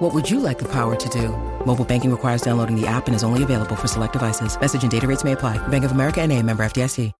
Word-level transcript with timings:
What 0.00 0.14
would 0.14 0.30
you 0.30 0.40
like 0.40 0.58
the 0.58 0.68
power 0.72 0.96
to 0.96 1.08
do? 1.10 1.28
Mobile 1.66 1.84
banking 1.84 2.10
requires 2.10 2.40
downloading 2.40 2.74
the 2.74 2.86
app 2.86 3.06
and 3.06 3.14
is 3.14 3.22
only 3.22 3.42
available 3.42 3.76
for 3.76 3.86
select 3.86 4.14
devices. 4.14 4.58
Message 4.58 4.80
and 4.80 4.90
data 4.90 5.06
rates 5.06 5.24
may 5.24 5.32
apply. 5.32 5.58
Bank 5.68 5.84
of 5.84 5.92
America 5.92 6.22
and 6.22 6.32
a 6.32 6.42
member 6.42 6.62
FDIC. 6.62 7.12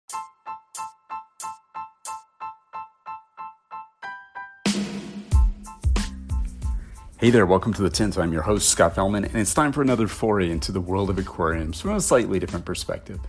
Hey 7.19 7.29
there, 7.29 7.45
welcome 7.45 7.75
to 7.75 7.83
the 7.83 7.91
Tint. 7.91 8.17
I'm 8.17 8.33
your 8.33 8.41
host, 8.41 8.71
Scott 8.71 8.95
Fellman, 8.95 9.27
and 9.27 9.37
it's 9.37 9.53
time 9.53 9.73
for 9.73 9.83
another 9.83 10.09
foray 10.09 10.49
into 10.51 10.73
the 10.73 10.81
world 10.81 11.11
of 11.11 11.19
aquariums 11.19 11.83
from 11.83 11.97
a 11.97 12.01
slightly 12.01 12.39
different 12.39 12.65
perspective. 12.65 13.21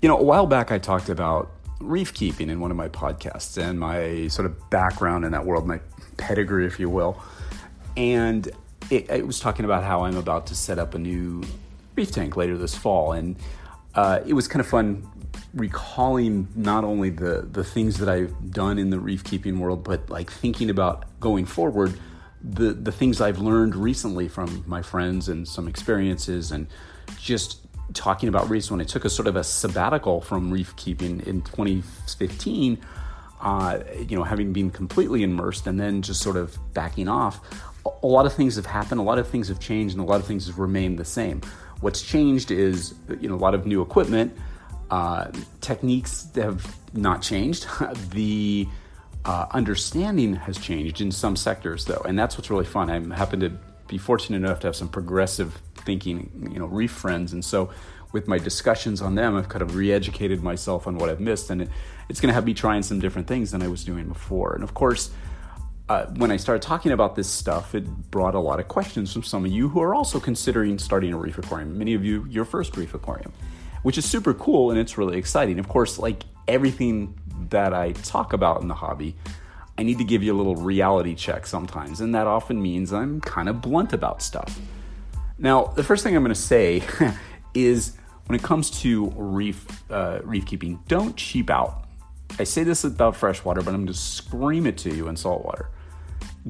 You 0.00 0.08
know, 0.08 0.16
a 0.16 0.22
while 0.22 0.46
back 0.46 0.70
I 0.70 0.78
talked 0.78 1.08
about 1.08 1.50
reef 1.80 2.14
keeping 2.14 2.48
in 2.48 2.60
one 2.60 2.70
of 2.70 2.76
my 2.76 2.88
podcasts 2.88 3.60
and 3.60 3.80
my 3.80 4.28
sort 4.28 4.46
of 4.46 4.70
background 4.70 5.24
in 5.24 5.32
that 5.32 5.44
world, 5.44 5.66
my 5.66 5.80
pedigree, 6.18 6.66
if 6.66 6.78
you 6.78 6.88
will. 6.88 7.20
And 7.96 8.46
it, 8.90 9.10
it 9.10 9.26
was 9.26 9.40
talking 9.40 9.64
about 9.64 9.84
how 9.84 10.04
I'm 10.04 10.16
about 10.16 10.46
to 10.48 10.54
set 10.54 10.78
up 10.78 10.94
a 10.94 10.98
new 10.98 11.42
reef 11.96 12.10
tank 12.10 12.36
later 12.36 12.56
this 12.56 12.74
fall. 12.74 13.12
And 13.12 13.36
uh, 13.94 14.20
it 14.26 14.34
was 14.34 14.48
kind 14.48 14.60
of 14.60 14.66
fun 14.66 15.08
recalling 15.54 16.48
not 16.54 16.84
only 16.84 17.10
the, 17.10 17.48
the 17.50 17.64
things 17.64 17.98
that 17.98 18.08
I've 18.08 18.52
done 18.52 18.78
in 18.78 18.90
the 18.90 19.00
reef 19.00 19.24
keeping 19.24 19.58
world, 19.58 19.84
but 19.84 20.08
like 20.08 20.30
thinking 20.30 20.70
about 20.70 21.04
going 21.20 21.46
forward 21.46 21.98
the 22.42 22.72
the 22.72 22.92
things 22.92 23.20
I've 23.20 23.38
learned 23.38 23.76
recently 23.76 24.28
from 24.28 24.64
my 24.66 24.82
friends 24.82 25.28
and 25.28 25.46
some 25.46 25.68
experiences 25.68 26.52
and 26.52 26.66
just 27.18 27.60
talking 27.92 28.28
about 28.28 28.48
reefs 28.48 28.70
when 28.70 28.80
I 28.80 28.84
took 28.84 29.04
a 29.04 29.10
sort 29.10 29.28
of 29.28 29.36
a 29.36 29.44
sabbatical 29.44 30.20
from 30.20 30.50
reef 30.50 30.74
keeping 30.76 31.20
in 31.26 31.42
2015 31.42 32.78
uh, 33.42 33.78
you 34.08 34.16
know 34.16 34.24
having 34.24 34.52
been 34.52 34.70
completely 34.70 35.22
immersed 35.22 35.66
and 35.66 35.78
then 35.78 36.02
just 36.02 36.22
sort 36.22 36.36
of 36.36 36.56
backing 36.72 37.08
off 37.08 37.40
a 38.02 38.06
lot 38.06 38.26
of 38.26 38.32
things 38.32 38.56
have 38.56 38.66
happened 38.66 39.00
a 39.00 39.04
lot 39.04 39.18
of 39.18 39.28
things 39.28 39.48
have 39.48 39.60
changed 39.60 39.94
and 39.96 40.02
a 40.02 40.08
lot 40.08 40.20
of 40.20 40.26
things 40.26 40.46
have 40.46 40.58
remained 40.58 40.98
the 40.98 41.04
same 41.04 41.40
what's 41.80 42.02
changed 42.02 42.50
is 42.50 42.94
you 43.20 43.28
know 43.28 43.34
a 43.34 43.36
lot 43.36 43.54
of 43.54 43.66
new 43.66 43.82
equipment 43.82 44.36
uh, 44.90 45.30
techniques 45.60 46.28
have 46.34 46.76
not 46.94 47.22
changed 47.22 47.66
the 48.10 48.66
uh, 49.24 49.46
understanding 49.50 50.34
has 50.34 50.58
changed 50.58 51.00
in 51.00 51.12
some 51.12 51.36
sectors, 51.36 51.84
though, 51.84 52.02
and 52.06 52.18
that's 52.18 52.36
what's 52.36 52.50
really 52.50 52.64
fun. 52.64 52.90
I 52.90 53.16
happen 53.16 53.40
to 53.40 53.50
be 53.86 53.98
fortunate 53.98 54.36
enough 54.36 54.60
to 54.60 54.68
have 54.68 54.76
some 54.76 54.88
progressive 54.88 55.60
thinking, 55.76 56.50
you 56.52 56.58
know, 56.58 56.66
reef 56.66 56.90
friends, 56.90 57.32
and 57.32 57.44
so 57.44 57.70
with 58.12 58.26
my 58.26 58.38
discussions 58.38 59.00
on 59.02 59.14
them, 59.14 59.36
I've 59.36 59.48
kind 59.48 59.62
of 59.62 59.76
re-educated 59.76 60.42
myself 60.42 60.86
on 60.86 60.96
what 60.96 61.10
I've 61.10 61.20
missed, 61.20 61.50
and 61.50 61.62
it, 61.62 61.68
it's 62.08 62.20
going 62.20 62.28
to 62.28 62.34
have 62.34 62.44
me 62.44 62.54
trying 62.54 62.82
some 62.82 62.98
different 62.98 63.28
things 63.28 63.50
than 63.50 63.62
I 63.62 63.68
was 63.68 63.84
doing 63.84 64.08
before. 64.08 64.54
And 64.54 64.64
of 64.64 64.74
course, 64.74 65.10
uh, 65.90 66.06
when 66.18 66.30
I 66.30 66.36
started 66.36 66.62
talking 66.62 66.92
about 66.92 67.16
this 67.16 67.28
stuff, 67.28 67.74
it 67.74 67.84
brought 68.12 68.36
a 68.36 68.38
lot 68.38 68.60
of 68.60 68.68
questions 68.68 69.12
from 69.12 69.24
some 69.24 69.44
of 69.44 69.50
you 69.50 69.68
who 69.68 69.82
are 69.82 69.92
also 69.92 70.20
considering 70.20 70.78
starting 70.78 71.12
a 71.12 71.16
reef 71.16 71.36
aquarium. 71.36 71.76
Many 71.76 71.94
of 71.94 72.04
you, 72.04 72.24
your 72.30 72.44
first 72.44 72.76
reef 72.76 72.94
aquarium, 72.94 73.32
which 73.82 73.98
is 73.98 74.08
super 74.08 74.32
cool 74.32 74.70
and 74.70 74.78
it's 74.78 74.96
really 74.96 75.18
exciting. 75.18 75.58
Of 75.58 75.68
course, 75.68 75.98
like 75.98 76.22
everything 76.46 77.18
that 77.48 77.74
I 77.74 77.90
talk 77.90 78.32
about 78.32 78.62
in 78.62 78.68
the 78.68 78.74
hobby, 78.74 79.16
I 79.76 79.82
need 79.82 79.98
to 79.98 80.04
give 80.04 80.22
you 80.22 80.32
a 80.32 80.38
little 80.38 80.54
reality 80.54 81.16
check 81.16 81.44
sometimes, 81.44 82.00
and 82.00 82.14
that 82.14 82.28
often 82.28 82.62
means 82.62 82.92
I'm 82.92 83.20
kind 83.20 83.48
of 83.48 83.60
blunt 83.60 83.92
about 83.92 84.22
stuff. 84.22 84.60
Now, 85.38 85.64
the 85.74 85.82
first 85.82 86.04
thing 86.04 86.14
I'm 86.14 86.22
going 86.22 86.32
to 86.32 86.40
say 86.40 86.84
is 87.54 87.96
when 88.26 88.38
it 88.38 88.44
comes 88.44 88.70
to 88.82 89.12
reef 89.16 89.66
uh, 89.90 90.20
reef 90.22 90.46
keeping, 90.46 90.78
don't 90.86 91.16
cheap 91.16 91.50
out. 91.50 91.82
I 92.38 92.44
say 92.44 92.62
this 92.62 92.84
about 92.84 93.16
freshwater, 93.16 93.60
but 93.60 93.74
I'm 93.74 93.80
going 93.84 93.86
to 93.88 93.94
scream 93.94 94.68
it 94.68 94.78
to 94.78 94.94
you 94.94 95.08
in 95.08 95.16
saltwater. 95.16 95.68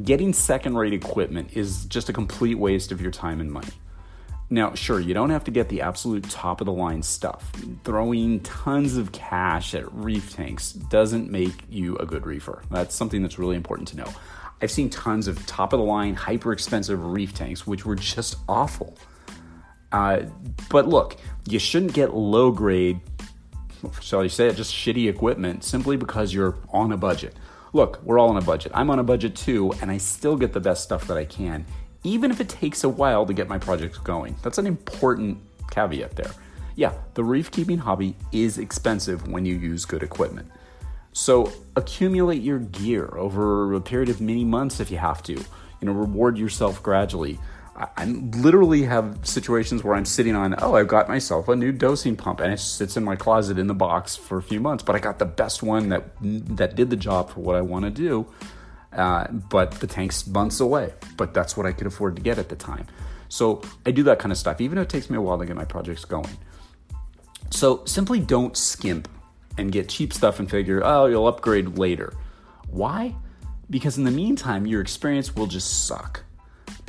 Getting 0.02 0.32
second 0.32 0.76
rate 0.76 0.92
equipment 0.92 1.56
is 1.56 1.84
just 1.86 2.08
a 2.08 2.12
complete 2.12 2.56
waste 2.56 2.92
of 2.92 3.00
your 3.00 3.10
time 3.10 3.40
and 3.40 3.50
money. 3.50 3.72
Now, 4.48 4.74
sure, 4.74 4.98
you 4.98 5.14
don't 5.14 5.30
have 5.30 5.44
to 5.44 5.50
get 5.50 5.68
the 5.68 5.80
absolute 5.80 6.28
top 6.28 6.60
of 6.60 6.64
the 6.64 6.72
line 6.72 7.02
stuff. 7.02 7.52
Throwing 7.84 8.40
tons 8.40 8.96
of 8.96 9.12
cash 9.12 9.74
at 9.74 9.92
reef 9.92 10.34
tanks 10.34 10.72
doesn't 10.72 11.30
make 11.30 11.64
you 11.68 11.96
a 11.98 12.06
good 12.06 12.26
reefer. 12.26 12.62
That's 12.70 12.94
something 12.94 13.22
that's 13.22 13.38
really 13.38 13.56
important 13.56 13.88
to 13.88 13.96
know. 13.96 14.12
I've 14.62 14.70
seen 14.70 14.90
tons 14.90 15.28
of 15.28 15.44
top 15.46 15.72
of 15.72 15.78
the 15.78 15.86
line, 15.86 16.14
hyper 16.14 16.52
expensive 16.52 17.04
reef 17.04 17.32
tanks, 17.34 17.66
which 17.66 17.86
were 17.86 17.94
just 17.96 18.36
awful. 18.48 18.96
Uh, 19.92 20.22
but 20.68 20.88
look, 20.88 21.16
you 21.48 21.58
shouldn't 21.58 21.94
get 21.94 22.14
low 22.14 22.50
grade, 22.50 23.00
shall 24.00 24.20
I 24.20 24.26
say 24.28 24.48
it, 24.48 24.56
just 24.56 24.74
shitty 24.74 25.08
equipment 25.08 25.64
simply 25.64 25.96
because 25.96 26.34
you're 26.34 26.56
on 26.72 26.92
a 26.92 26.96
budget. 26.96 27.34
Look, 27.72 28.00
we're 28.02 28.18
all 28.18 28.30
on 28.30 28.36
a 28.36 28.42
budget. 28.42 28.72
I'm 28.74 28.90
on 28.90 28.98
a 28.98 29.04
budget 29.04 29.36
too, 29.36 29.72
and 29.80 29.90
I 29.90 29.98
still 29.98 30.36
get 30.36 30.52
the 30.52 30.60
best 30.60 30.82
stuff 30.82 31.06
that 31.06 31.16
I 31.16 31.24
can 31.24 31.64
even 32.04 32.30
if 32.30 32.40
it 32.40 32.48
takes 32.48 32.84
a 32.84 32.88
while 32.88 33.26
to 33.26 33.32
get 33.32 33.48
my 33.48 33.58
projects 33.58 33.98
going. 33.98 34.36
That's 34.42 34.58
an 34.58 34.66
important 34.66 35.38
caveat 35.70 36.16
there. 36.16 36.30
Yeah, 36.76 36.94
the 37.14 37.24
reef 37.24 37.50
keeping 37.50 37.78
hobby 37.78 38.16
is 38.32 38.58
expensive 38.58 39.28
when 39.28 39.44
you 39.44 39.56
use 39.56 39.84
good 39.84 40.02
equipment. 40.02 40.50
So 41.12 41.52
accumulate 41.76 42.42
your 42.42 42.60
gear 42.60 43.06
over 43.16 43.74
a 43.74 43.80
period 43.80 44.08
of 44.08 44.20
many 44.20 44.44
months 44.44 44.80
if 44.80 44.90
you 44.90 44.98
have 44.98 45.22
to. 45.24 45.32
You 45.32 45.86
know, 45.86 45.92
reward 45.92 46.38
yourself 46.38 46.82
gradually. 46.82 47.38
I, 47.76 48.04
literally 48.04 48.82
have 48.82 49.20
situations 49.22 49.82
where 49.82 49.94
I'm 49.94 50.04
sitting 50.04 50.34
on, 50.34 50.54
oh, 50.58 50.74
I've 50.74 50.88
got 50.88 51.08
myself 51.08 51.48
a 51.48 51.56
new 51.56 51.72
dosing 51.72 52.16
pump, 52.16 52.40
and 52.40 52.52
it 52.52 52.58
sits 52.58 52.96
in 52.96 53.04
my 53.04 53.16
closet 53.16 53.58
in 53.58 53.68
the 53.68 53.74
box 53.74 54.16
for 54.16 54.38
a 54.38 54.42
few 54.42 54.60
months, 54.60 54.84
but 54.84 54.96
I 54.96 54.98
got 54.98 55.18
the 55.18 55.24
best 55.24 55.62
one 55.62 55.88
that 55.88 56.10
that 56.20 56.74
did 56.74 56.90
the 56.90 56.96
job 56.96 57.30
for 57.30 57.40
what 57.40 57.56
I 57.56 57.62
want 57.62 57.84
to 57.86 57.90
do 57.90 58.26
uh, 58.92 59.28
but 59.30 59.72
the 59.72 59.86
tank's 59.86 60.26
months 60.26 60.60
away. 60.60 60.92
But 61.16 61.34
that's 61.34 61.56
what 61.56 61.66
I 61.66 61.72
could 61.72 61.86
afford 61.86 62.16
to 62.16 62.22
get 62.22 62.38
at 62.38 62.48
the 62.48 62.56
time. 62.56 62.86
So 63.28 63.62
I 63.86 63.92
do 63.92 64.02
that 64.04 64.18
kind 64.18 64.32
of 64.32 64.38
stuff, 64.38 64.60
even 64.60 64.76
though 64.76 64.82
it 64.82 64.88
takes 64.88 65.08
me 65.08 65.16
a 65.16 65.20
while 65.20 65.38
to 65.38 65.46
get 65.46 65.56
my 65.56 65.64
projects 65.64 66.04
going. 66.04 66.36
So 67.50 67.84
simply 67.84 68.20
don't 68.20 68.56
skimp 68.56 69.08
and 69.58 69.70
get 69.70 69.88
cheap 69.88 70.12
stuff 70.12 70.38
and 70.38 70.50
figure, 70.50 70.82
oh, 70.84 71.06
you'll 71.06 71.26
upgrade 71.26 71.78
later. 71.78 72.12
Why? 72.68 73.14
Because 73.68 73.98
in 73.98 74.04
the 74.04 74.10
meantime, 74.10 74.66
your 74.66 74.80
experience 74.80 75.36
will 75.36 75.46
just 75.46 75.86
suck. 75.86 76.24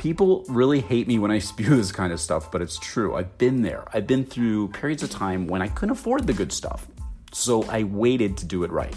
People 0.02 0.44
really 0.48 0.80
hate 0.80 1.06
me 1.06 1.20
when 1.20 1.30
I 1.30 1.38
spew 1.38 1.76
this 1.76 1.92
kind 1.92 2.12
of 2.12 2.18
stuff, 2.18 2.50
but 2.50 2.60
it's 2.60 2.76
true. 2.76 3.14
I've 3.14 3.38
been 3.38 3.62
there. 3.62 3.84
I've 3.94 4.08
been 4.08 4.24
through 4.24 4.68
periods 4.68 5.04
of 5.04 5.10
time 5.10 5.46
when 5.46 5.62
I 5.62 5.68
couldn't 5.68 5.92
afford 5.92 6.26
the 6.26 6.32
good 6.32 6.50
stuff. 6.50 6.88
So 7.30 7.62
I 7.66 7.84
waited 7.84 8.36
to 8.38 8.44
do 8.44 8.64
it 8.64 8.72
right. 8.72 8.96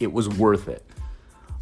It 0.00 0.12
was 0.12 0.28
worth 0.28 0.68
it. 0.68 0.84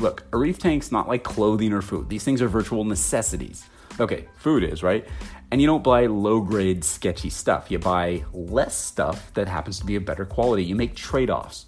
Look, 0.00 0.24
a 0.32 0.38
reef 0.38 0.58
tank's 0.58 0.90
not 0.90 1.08
like 1.08 1.24
clothing 1.24 1.74
or 1.74 1.82
food. 1.82 2.08
These 2.08 2.24
things 2.24 2.40
are 2.40 2.48
virtual 2.48 2.84
necessities. 2.84 3.66
Okay, 4.00 4.24
food 4.38 4.64
is, 4.64 4.82
right? 4.82 5.06
And 5.50 5.60
you 5.60 5.66
don't 5.66 5.84
buy 5.84 6.06
low 6.06 6.40
grade, 6.40 6.84
sketchy 6.84 7.28
stuff. 7.28 7.70
You 7.70 7.78
buy 7.78 8.24
less 8.32 8.74
stuff 8.74 9.30
that 9.34 9.46
happens 9.46 9.78
to 9.80 9.84
be 9.84 9.96
of 9.96 10.06
better 10.06 10.24
quality. 10.24 10.64
You 10.64 10.74
make 10.74 10.94
trade 10.94 11.28
offs. 11.28 11.66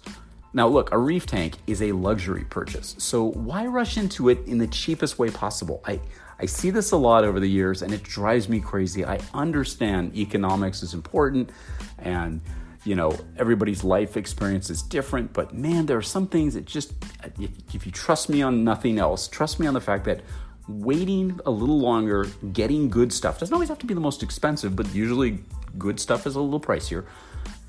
Now, 0.53 0.67
look, 0.67 0.91
a 0.91 0.97
reef 0.97 1.27
tank 1.27 1.57
is 1.67 1.83
a 1.83 1.91
luxury 1.91 2.43
purchase. 2.43 2.95
So 2.97 3.25
why 3.33 3.67
rush 3.67 3.97
into 3.97 4.29
it 4.29 4.39
in 4.47 4.57
the 4.57 4.67
cheapest 4.67 5.19
way 5.19 5.29
possible? 5.29 5.83
I, 5.85 5.99
I 6.41 6.47
see 6.47 6.71
this 6.71 6.91
a 6.91 6.97
lot 6.97 7.23
over 7.23 7.39
the 7.39 7.49
years 7.49 7.83
and 7.83 7.93
it 7.93 8.01
drives 8.01 8.49
me 8.49 8.59
crazy. 8.59 9.05
I 9.05 9.19
understand 9.31 10.17
economics 10.17 10.81
is 10.81 10.95
important 10.95 11.51
and 11.99 12.41
you 12.83 12.95
know, 12.95 13.15
everybody's 13.37 13.83
life 13.83 14.17
experience 14.17 14.71
is 14.71 14.81
different, 14.81 15.33
but 15.33 15.53
man, 15.53 15.85
there 15.85 15.97
are 15.97 16.01
some 16.01 16.25
things 16.25 16.55
that 16.55 16.65
just, 16.65 16.93
if, 17.39 17.85
you 17.85 17.91
trust 17.91 18.27
me 18.27 18.41
on 18.41 18.63
nothing 18.63 18.97
else, 18.97 19.27
trust 19.27 19.59
me 19.59 19.67
on 19.67 19.75
the 19.75 19.81
fact 19.81 20.03
that 20.05 20.21
waiting 20.67 21.39
a 21.45 21.51
little 21.51 21.79
longer, 21.79 22.25
getting 22.53 22.89
good 22.89 23.13
stuff 23.13 23.39
doesn't 23.39 23.53
always 23.53 23.69
have 23.69 23.77
to 23.77 23.85
be 23.85 23.93
the 23.93 23.99
most 23.99 24.23
expensive, 24.23 24.75
but 24.75 24.91
usually 24.95 25.43
good 25.77 25.99
stuff 25.99 26.25
is 26.25 26.35
a 26.35 26.41
little 26.41 26.59
pricier. 26.59 27.05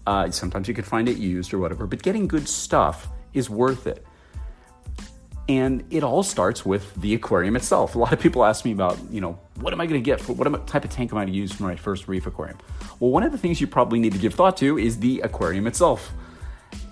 Uh, 0.07 0.31
sometimes 0.31 0.67
you 0.67 0.73
could 0.73 0.87
find 0.87 1.11
it 1.11 1.19
used 1.19 1.53
or 1.53 1.59
whatever, 1.59 1.87
but 1.87 2.03
getting 2.03 2.27
good 2.27 2.49
stuff 2.49 3.09
is 3.35 3.51
worth 3.51 3.87
it. 3.87 4.07
And 5.53 5.85
it 5.91 6.03
all 6.03 6.23
starts 6.23 6.65
with 6.65 6.95
the 6.95 7.13
aquarium 7.13 7.57
itself. 7.57 7.95
A 7.95 7.99
lot 7.99 8.15
of 8.15 8.21
people 8.21 8.43
ask 8.43 8.65
me 8.65 8.73
about, 8.73 8.99
you 9.11 9.21
know, 9.21 9.39
what 9.61 9.75
am 9.75 9.83
I 9.83 9.87
going 9.87 10.03
to 10.03 10.05
get 10.05 10.19
for 10.19 10.33
what 10.33 10.67
type 10.67 10.83
of 10.83 10.91
tank 10.91 11.13
am 11.13 11.19
I 11.19 11.25
going 11.25 11.33
to 11.35 11.39
use 11.39 11.53
for 11.53 11.65
my 11.65 11.77
first 11.77 12.09
reef 12.09 12.27
aquarium? 12.27 12.57
Well, 13.01 13.11
one 13.11 13.23
of 13.23 13.33
the 13.33 13.39
things 13.39 13.61
you 13.61 13.67
probably 13.67 14.01
need 14.01 14.13
to 14.13 14.19
give 14.19 14.33
thought 14.33 14.57
to 14.59 14.79
is 14.79 14.99
the 14.99 15.21
aquarium 15.21 15.67
itself. 15.67 16.11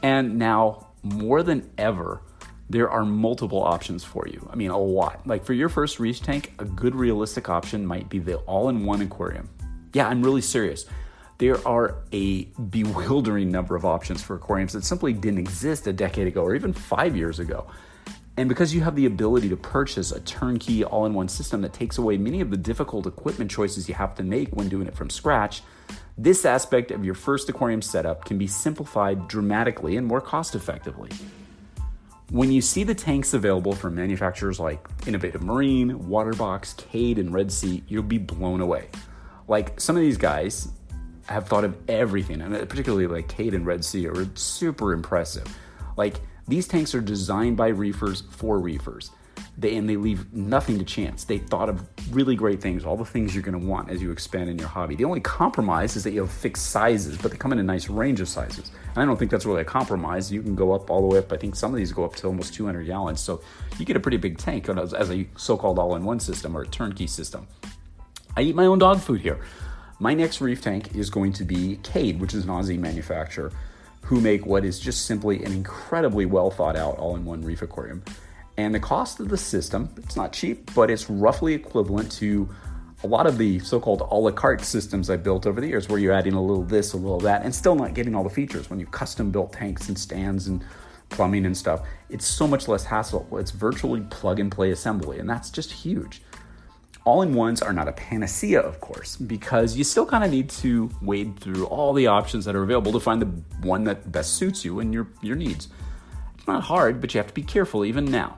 And 0.02 0.38
now, 0.38 0.88
more 1.02 1.42
than 1.42 1.70
ever, 1.78 2.20
there 2.68 2.90
are 2.90 3.02
multiple 3.02 3.62
options 3.62 4.04
for 4.04 4.28
you. 4.28 4.46
I 4.52 4.56
mean, 4.56 4.68
a 4.68 4.78
lot. 4.78 5.26
Like 5.26 5.46
for 5.46 5.54
your 5.54 5.70
first 5.70 5.98
reef 5.98 6.20
tank, 6.20 6.52
a 6.58 6.66
good 6.66 6.94
realistic 6.94 7.48
option 7.48 7.86
might 7.86 8.10
be 8.10 8.18
the 8.18 8.36
all 8.40 8.68
in 8.68 8.84
one 8.84 9.00
aquarium. 9.00 9.48
Yeah, 9.94 10.06
I'm 10.06 10.22
really 10.22 10.42
serious. 10.42 10.84
there 11.38 11.66
are 11.66 11.94
a 12.12 12.44
bewildering 12.70 13.50
number 13.50 13.74
of 13.74 13.86
options 13.86 14.20
for 14.20 14.36
aquariums 14.36 14.74
that 14.74 14.84
simply 14.84 15.14
didn't 15.14 15.38
exist 15.38 15.86
a 15.86 15.94
decade 15.94 16.26
ago 16.26 16.42
or 16.42 16.54
even 16.54 16.74
five 16.74 17.16
years 17.16 17.38
ago. 17.38 17.66
And 18.36 18.48
because 18.48 18.74
you 18.74 18.80
have 18.80 18.96
the 18.96 19.06
ability 19.06 19.48
to 19.50 19.56
purchase 19.56 20.12
a 20.12 20.20
turnkey 20.20 20.84
all 20.84 21.04
in 21.04 21.14
one 21.14 21.28
system 21.28 21.60
that 21.62 21.72
takes 21.72 21.98
away 21.98 22.16
many 22.16 22.40
of 22.40 22.50
the 22.50 22.56
difficult 22.56 23.06
equipment 23.06 23.50
choices 23.50 23.88
you 23.88 23.94
have 23.94 24.14
to 24.14 24.22
make 24.22 24.54
when 24.54 24.68
doing 24.68 24.86
it 24.86 24.94
from 24.94 25.10
scratch, 25.10 25.62
this 26.16 26.44
aspect 26.44 26.90
of 26.90 27.04
your 27.04 27.14
first 27.14 27.48
aquarium 27.48 27.82
setup 27.82 28.24
can 28.24 28.38
be 28.38 28.46
simplified 28.46 29.28
dramatically 29.28 29.96
and 29.96 30.06
more 30.06 30.20
cost 30.20 30.54
effectively. 30.54 31.10
When 32.30 32.52
you 32.52 32.60
see 32.60 32.84
the 32.84 32.94
tanks 32.94 33.34
available 33.34 33.72
from 33.72 33.96
manufacturers 33.96 34.60
like 34.60 34.86
Innovative 35.06 35.42
Marine, 35.42 35.98
Waterbox, 35.98 36.76
Cade, 36.76 37.18
and 37.18 37.34
Red 37.34 37.50
Sea, 37.50 37.82
you'll 37.88 38.04
be 38.04 38.18
blown 38.18 38.60
away. 38.60 38.88
Like 39.48 39.80
some 39.80 39.96
of 39.96 40.02
these 40.02 40.16
guys 40.16 40.68
have 41.26 41.48
thought 41.48 41.64
of 41.64 41.76
everything, 41.88 42.40
and 42.40 42.54
particularly 42.68 43.06
like 43.06 43.28
Cade 43.28 43.52
and 43.54 43.66
Red 43.66 43.84
Sea 43.84 44.06
are 44.06 44.28
super 44.34 44.92
impressive. 44.92 45.44
Like 45.96 46.20
these 46.50 46.66
tanks 46.66 46.94
are 46.94 47.00
designed 47.00 47.56
by 47.56 47.68
reefers 47.68 48.22
for 48.30 48.58
reefers. 48.58 49.10
They, 49.56 49.76
and 49.76 49.88
they 49.88 49.96
leave 49.96 50.32
nothing 50.32 50.78
to 50.78 50.84
chance. 50.84 51.24
They 51.24 51.38
thought 51.38 51.68
of 51.68 51.86
really 52.10 52.34
great 52.34 52.60
things, 52.60 52.84
all 52.84 52.96
the 52.96 53.04
things 53.04 53.34
you're 53.34 53.42
going 53.42 53.60
to 53.60 53.66
want 53.66 53.90
as 53.90 54.00
you 54.00 54.10
expand 54.10 54.48
in 54.48 54.58
your 54.58 54.68
hobby. 54.68 54.96
The 54.96 55.04
only 55.04 55.20
compromise 55.20 55.96
is 55.96 56.04
that 56.04 56.12
you 56.12 56.20
have 56.20 56.30
fixed 56.30 56.70
sizes, 56.70 57.18
but 57.18 57.30
they 57.30 57.36
come 57.36 57.52
in 57.52 57.58
a 57.58 57.62
nice 57.62 57.88
range 57.88 58.20
of 58.20 58.28
sizes. 58.28 58.70
And 58.88 58.98
I 58.98 59.04
don't 59.04 59.18
think 59.18 59.30
that's 59.30 59.44
really 59.44 59.60
a 59.60 59.66
compromise. 59.66 60.32
You 60.32 60.42
can 60.42 60.54
go 60.54 60.72
up 60.72 60.90
all 60.90 61.02
the 61.02 61.06
way 61.06 61.18
up. 61.18 61.32
I 61.32 61.36
think 61.36 61.56
some 61.56 61.72
of 61.72 61.76
these 61.76 61.92
go 61.92 62.04
up 62.04 62.16
to 62.16 62.26
almost 62.26 62.54
200 62.54 62.84
gallons. 62.84 63.20
So 63.20 63.42
you 63.78 63.84
get 63.84 63.96
a 63.96 64.00
pretty 64.00 64.16
big 64.16 64.38
tank 64.38 64.68
as, 64.68 64.94
as 64.94 65.10
a 65.10 65.26
so 65.36 65.56
called 65.56 65.78
all 65.78 65.94
in 65.94 66.04
one 66.04 66.20
system 66.20 66.56
or 66.56 66.62
a 66.62 66.66
turnkey 66.66 67.06
system. 67.06 67.46
I 68.36 68.42
eat 68.42 68.54
my 68.54 68.66
own 68.66 68.78
dog 68.78 69.00
food 69.00 69.20
here. 69.20 69.40
My 69.98 70.14
next 70.14 70.40
reef 70.40 70.62
tank 70.62 70.94
is 70.94 71.10
going 71.10 71.34
to 71.34 71.44
be 71.44 71.78
Cade, 71.82 72.18
which 72.18 72.32
is 72.32 72.44
an 72.44 72.50
Aussie 72.50 72.78
manufacturer 72.78 73.52
who 74.02 74.20
make 74.20 74.46
what 74.46 74.64
is 74.64 74.78
just 74.78 75.06
simply 75.06 75.44
an 75.44 75.52
incredibly 75.52 76.26
well 76.26 76.50
thought 76.50 76.76
out 76.76 76.96
all 76.98 77.16
in 77.16 77.24
one 77.24 77.42
reef 77.42 77.62
aquarium. 77.62 78.02
And 78.56 78.74
the 78.74 78.80
cost 78.80 79.20
of 79.20 79.28
the 79.28 79.36
system, 79.36 79.88
it's 79.96 80.16
not 80.16 80.32
cheap, 80.32 80.74
but 80.74 80.90
it's 80.90 81.08
roughly 81.08 81.54
equivalent 81.54 82.12
to 82.12 82.48
a 83.02 83.06
lot 83.06 83.26
of 83.26 83.38
the 83.38 83.58
so-called 83.60 84.02
a 84.02 84.14
la 84.14 84.30
carte 84.30 84.62
systems 84.62 85.08
I 85.08 85.16
built 85.16 85.46
over 85.46 85.60
the 85.60 85.68
years 85.68 85.88
where 85.88 85.98
you're 85.98 86.12
adding 86.12 86.34
a 86.34 86.42
little 86.42 86.64
this, 86.64 86.92
a 86.92 86.96
little 86.96 87.20
that, 87.20 87.42
and 87.44 87.54
still 87.54 87.74
not 87.74 87.94
getting 87.94 88.14
all 88.14 88.24
the 88.24 88.30
features. 88.30 88.68
When 88.68 88.78
you 88.78 88.86
custom 88.86 89.30
built 89.30 89.52
tanks 89.52 89.88
and 89.88 89.98
stands 89.98 90.46
and 90.48 90.62
plumbing 91.08 91.46
and 91.46 91.56
stuff, 91.56 91.86
it's 92.10 92.26
so 92.26 92.46
much 92.46 92.68
less 92.68 92.84
hassle. 92.84 93.26
It's 93.38 93.50
virtually 93.50 94.02
plug 94.10 94.38
and 94.40 94.52
play 94.52 94.70
assembly, 94.70 95.18
and 95.18 95.28
that's 95.28 95.50
just 95.50 95.72
huge. 95.72 96.20
All 97.04 97.22
in 97.22 97.34
ones 97.34 97.62
are 97.62 97.72
not 97.72 97.88
a 97.88 97.92
panacea, 97.92 98.60
of 98.60 98.80
course, 98.80 99.16
because 99.16 99.76
you 99.76 99.84
still 99.84 100.04
kind 100.04 100.22
of 100.22 100.30
need 100.30 100.50
to 100.50 100.90
wade 101.00 101.40
through 101.40 101.64
all 101.66 101.92
the 101.94 102.06
options 102.06 102.44
that 102.44 102.54
are 102.54 102.62
available 102.62 102.92
to 102.92 103.00
find 103.00 103.22
the 103.22 103.26
one 103.66 103.84
that 103.84 104.12
best 104.12 104.34
suits 104.34 104.64
you 104.64 104.80
and 104.80 104.92
your, 104.92 105.08
your 105.22 105.36
needs. 105.36 105.68
It's 106.36 106.46
not 106.46 106.62
hard, 106.62 107.00
but 107.00 107.14
you 107.14 107.18
have 107.18 107.28
to 107.28 107.34
be 107.34 107.42
careful 107.42 107.84
even 107.84 108.04
now. 108.04 108.36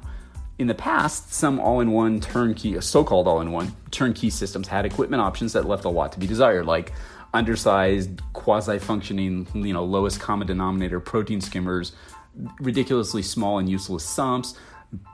In 0.58 0.68
the 0.68 0.74
past, 0.74 1.32
some 1.32 1.58
all-in-one 1.58 2.20
turnkey, 2.20 2.78
uh, 2.78 2.80
so-called 2.80 3.26
all-in-one 3.26 3.74
turnkey 3.90 4.30
systems 4.30 4.68
had 4.68 4.86
equipment 4.86 5.20
options 5.20 5.52
that 5.54 5.66
left 5.66 5.84
a 5.84 5.88
lot 5.88 6.12
to 6.12 6.20
be 6.20 6.26
desired, 6.26 6.66
like 6.66 6.92
undersized, 7.34 8.20
quasi-functioning, 8.32 9.48
you 9.54 9.72
know, 9.72 9.84
lowest 9.84 10.20
common 10.20 10.46
denominator 10.46 11.00
protein 11.00 11.40
skimmers, 11.40 11.92
ridiculously 12.60 13.22
small 13.22 13.58
and 13.58 13.68
useless 13.68 14.04
sumps, 14.04 14.54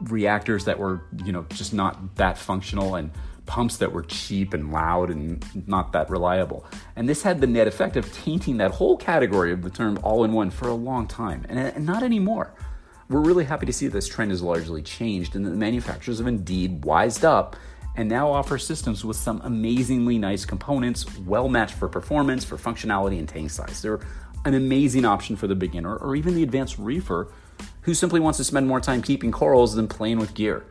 reactors 0.02 0.64
that 0.64 0.78
were, 0.78 1.02
you 1.24 1.32
know, 1.32 1.46
just 1.50 1.72
not 1.72 2.16
that 2.16 2.36
functional 2.36 2.96
and 2.96 3.10
pumps 3.48 3.78
that 3.78 3.90
were 3.90 4.02
cheap 4.02 4.54
and 4.54 4.70
loud 4.70 5.10
and 5.10 5.44
not 5.66 5.92
that 5.92 6.08
reliable. 6.10 6.64
And 6.94 7.08
this 7.08 7.22
had 7.22 7.40
the 7.40 7.46
net 7.48 7.66
effect 7.66 7.96
of 7.96 8.12
tainting 8.12 8.58
that 8.58 8.70
whole 8.70 8.96
category 8.96 9.52
of 9.52 9.62
the 9.62 9.70
term 9.70 9.98
all 10.04 10.22
in 10.22 10.32
one 10.32 10.50
for 10.50 10.68
a 10.68 10.74
long 10.74 11.08
time, 11.08 11.44
and, 11.48 11.84
not 11.84 12.04
anymore. 12.04 12.54
We're 13.08 13.22
really 13.22 13.46
happy 13.46 13.64
to 13.66 13.72
see 13.72 13.88
this 13.88 14.06
trend 14.06 14.30
has 14.30 14.42
largely 14.42 14.82
changed 14.82 15.34
and 15.34 15.44
that 15.46 15.50
the 15.50 15.56
manufacturers 15.56 16.18
have 16.18 16.26
indeed 16.26 16.84
wised 16.84 17.24
up 17.24 17.56
and 17.96 18.08
now 18.08 18.30
offer 18.30 18.58
systems 18.58 19.04
with 19.04 19.16
some 19.16 19.40
amazingly 19.42 20.18
nice 20.18 20.44
components, 20.44 21.06
well 21.20 21.48
matched 21.48 21.74
for 21.74 21.88
performance, 21.88 22.44
for 22.44 22.56
functionality, 22.56 23.18
and 23.18 23.28
tank 23.28 23.50
size. 23.50 23.82
They're 23.82 24.00
an 24.44 24.54
amazing 24.54 25.04
option 25.04 25.36
for 25.36 25.46
the 25.46 25.56
beginner 25.56 25.96
or 25.96 26.14
even 26.14 26.34
the 26.34 26.42
advanced 26.42 26.78
reefer 26.78 27.32
who 27.80 27.94
simply 27.94 28.20
wants 28.20 28.36
to 28.36 28.44
spend 28.44 28.68
more 28.68 28.80
time 28.80 29.00
keeping 29.00 29.32
corals 29.32 29.74
than 29.74 29.88
playing 29.88 30.18
with 30.18 30.34
gear. 30.34 30.66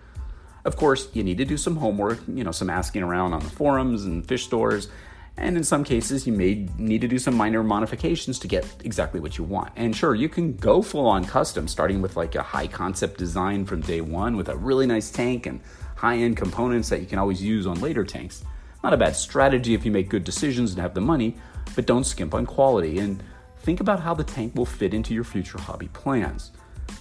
Of 0.67 0.75
course, 0.75 1.07
you 1.13 1.23
need 1.23 1.37
to 1.37 1.45
do 1.45 1.55
some 1.55 1.77
homework, 1.77 2.19
you 2.27 2.43
know, 2.43 2.51
some 2.51 2.69
asking 2.69 3.01
around 3.01 3.31
on 3.31 3.39
the 3.39 3.49
forums 3.49 4.03
and 4.03 4.27
fish 4.27 4.43
stores, 4.43 4.89
and 5.37 5.55
in 5.55 5.63
some 5.63 5.85
cases, 5.85 6.27
you 6.27 6.33
may 6.33 6.67
need 6.77 6.99
to 6.99 7.07
do 7.07 7.17
some 7.17 7.35
minor 7.35 7.63
modifications 7.63 8.37
to 8.39 8.49
get 8.49 8.65
exactly 8.83 9.21
what 9.21 9.37
you 9.37 9.45
want. 9.45 9.71
And 9.77 9.95
sure, 9.95 10.13
you 10.13 10.27
can 10.27 10.57
go 10.57 10.81
full 10.81 11.07
on 11.07 11.23
custom, 11.23 11.69
starting 11.69 12.01
with 12.01 12.17
like 12.17 12.35
a 12.35 12.43
high 12.43 12.67
concept 12.67 13.17
design 13.17 13.63
from 13.63 13.79
day 13.79 14.01
one 14.01 14.35
with 14.35 14.49
a 14.49 14.57
really 14.57 14.85
nice 14.85 15.09
tank 15.09 15.45
and 15.45 15.61
high 15.95 16.17
end 16.17 16.35
components 16.35 16.89
that 16.89 16.99
you 16.99 17.05
can 17.05 17.17
always 17.17 17.41
use 17.41 17.65
on 17.65 17.79
later 17.79 18.03
tanks. 18.03 18.43
Not 18.83 18.93
a 18.93 18.97
bad 18.97 19.15
strategy 19.15 19.73
if 19.73 19.85
you 19.85 19.91
make 19.91 20.09
good 20.09 20.25
decisions 20.25 20.73
and 20.73 20.81
have 20.81 20.93
the 20.93 20.99
money, 20.99 21.37
but 21.75 21.85
don't 21.85 22.03
skimp 22.03 22.33
on 22.33 22.45
quality 22.45 22.99
and 22.99 23.23
think 23.59 23.79
about 23.79 24.01
how 24.01 24.13
the 24.13 24.25
tank 24.25 24.53
will 24.53 24.65
fit 24.65 24.93
into 24.93 25.13
your 25.13 25.23
future 25.23 25.61
hobby 25.61 25.87
plans. 25.93 26.51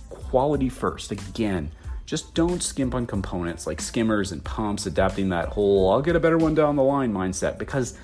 Quality 0.09 0.69
first, 0.69 1.11
again. 1.11 1.73
Just 2.07 2.35
don't 2.35 2.63
skimp 2.63 2.95
on 2.95 3.05
components 3.05 3.67
like 3.67 3.81
skimmers 3.81 4.31
and 4.31 4.43
pumps, 4.45 4.87
adapting 4.87 5.29
that 5.31 5.49
whole 5.49 5.91
I'll 5.91 6.03
get 6.03 6.17
a 6.17 6.21
better 6.21 6.39
one 6.39 6.55
down 6.55 6.77
the 6.77 6.83
line 6.83 7.13
mindset 7.13 7.59
because 7.59 7.99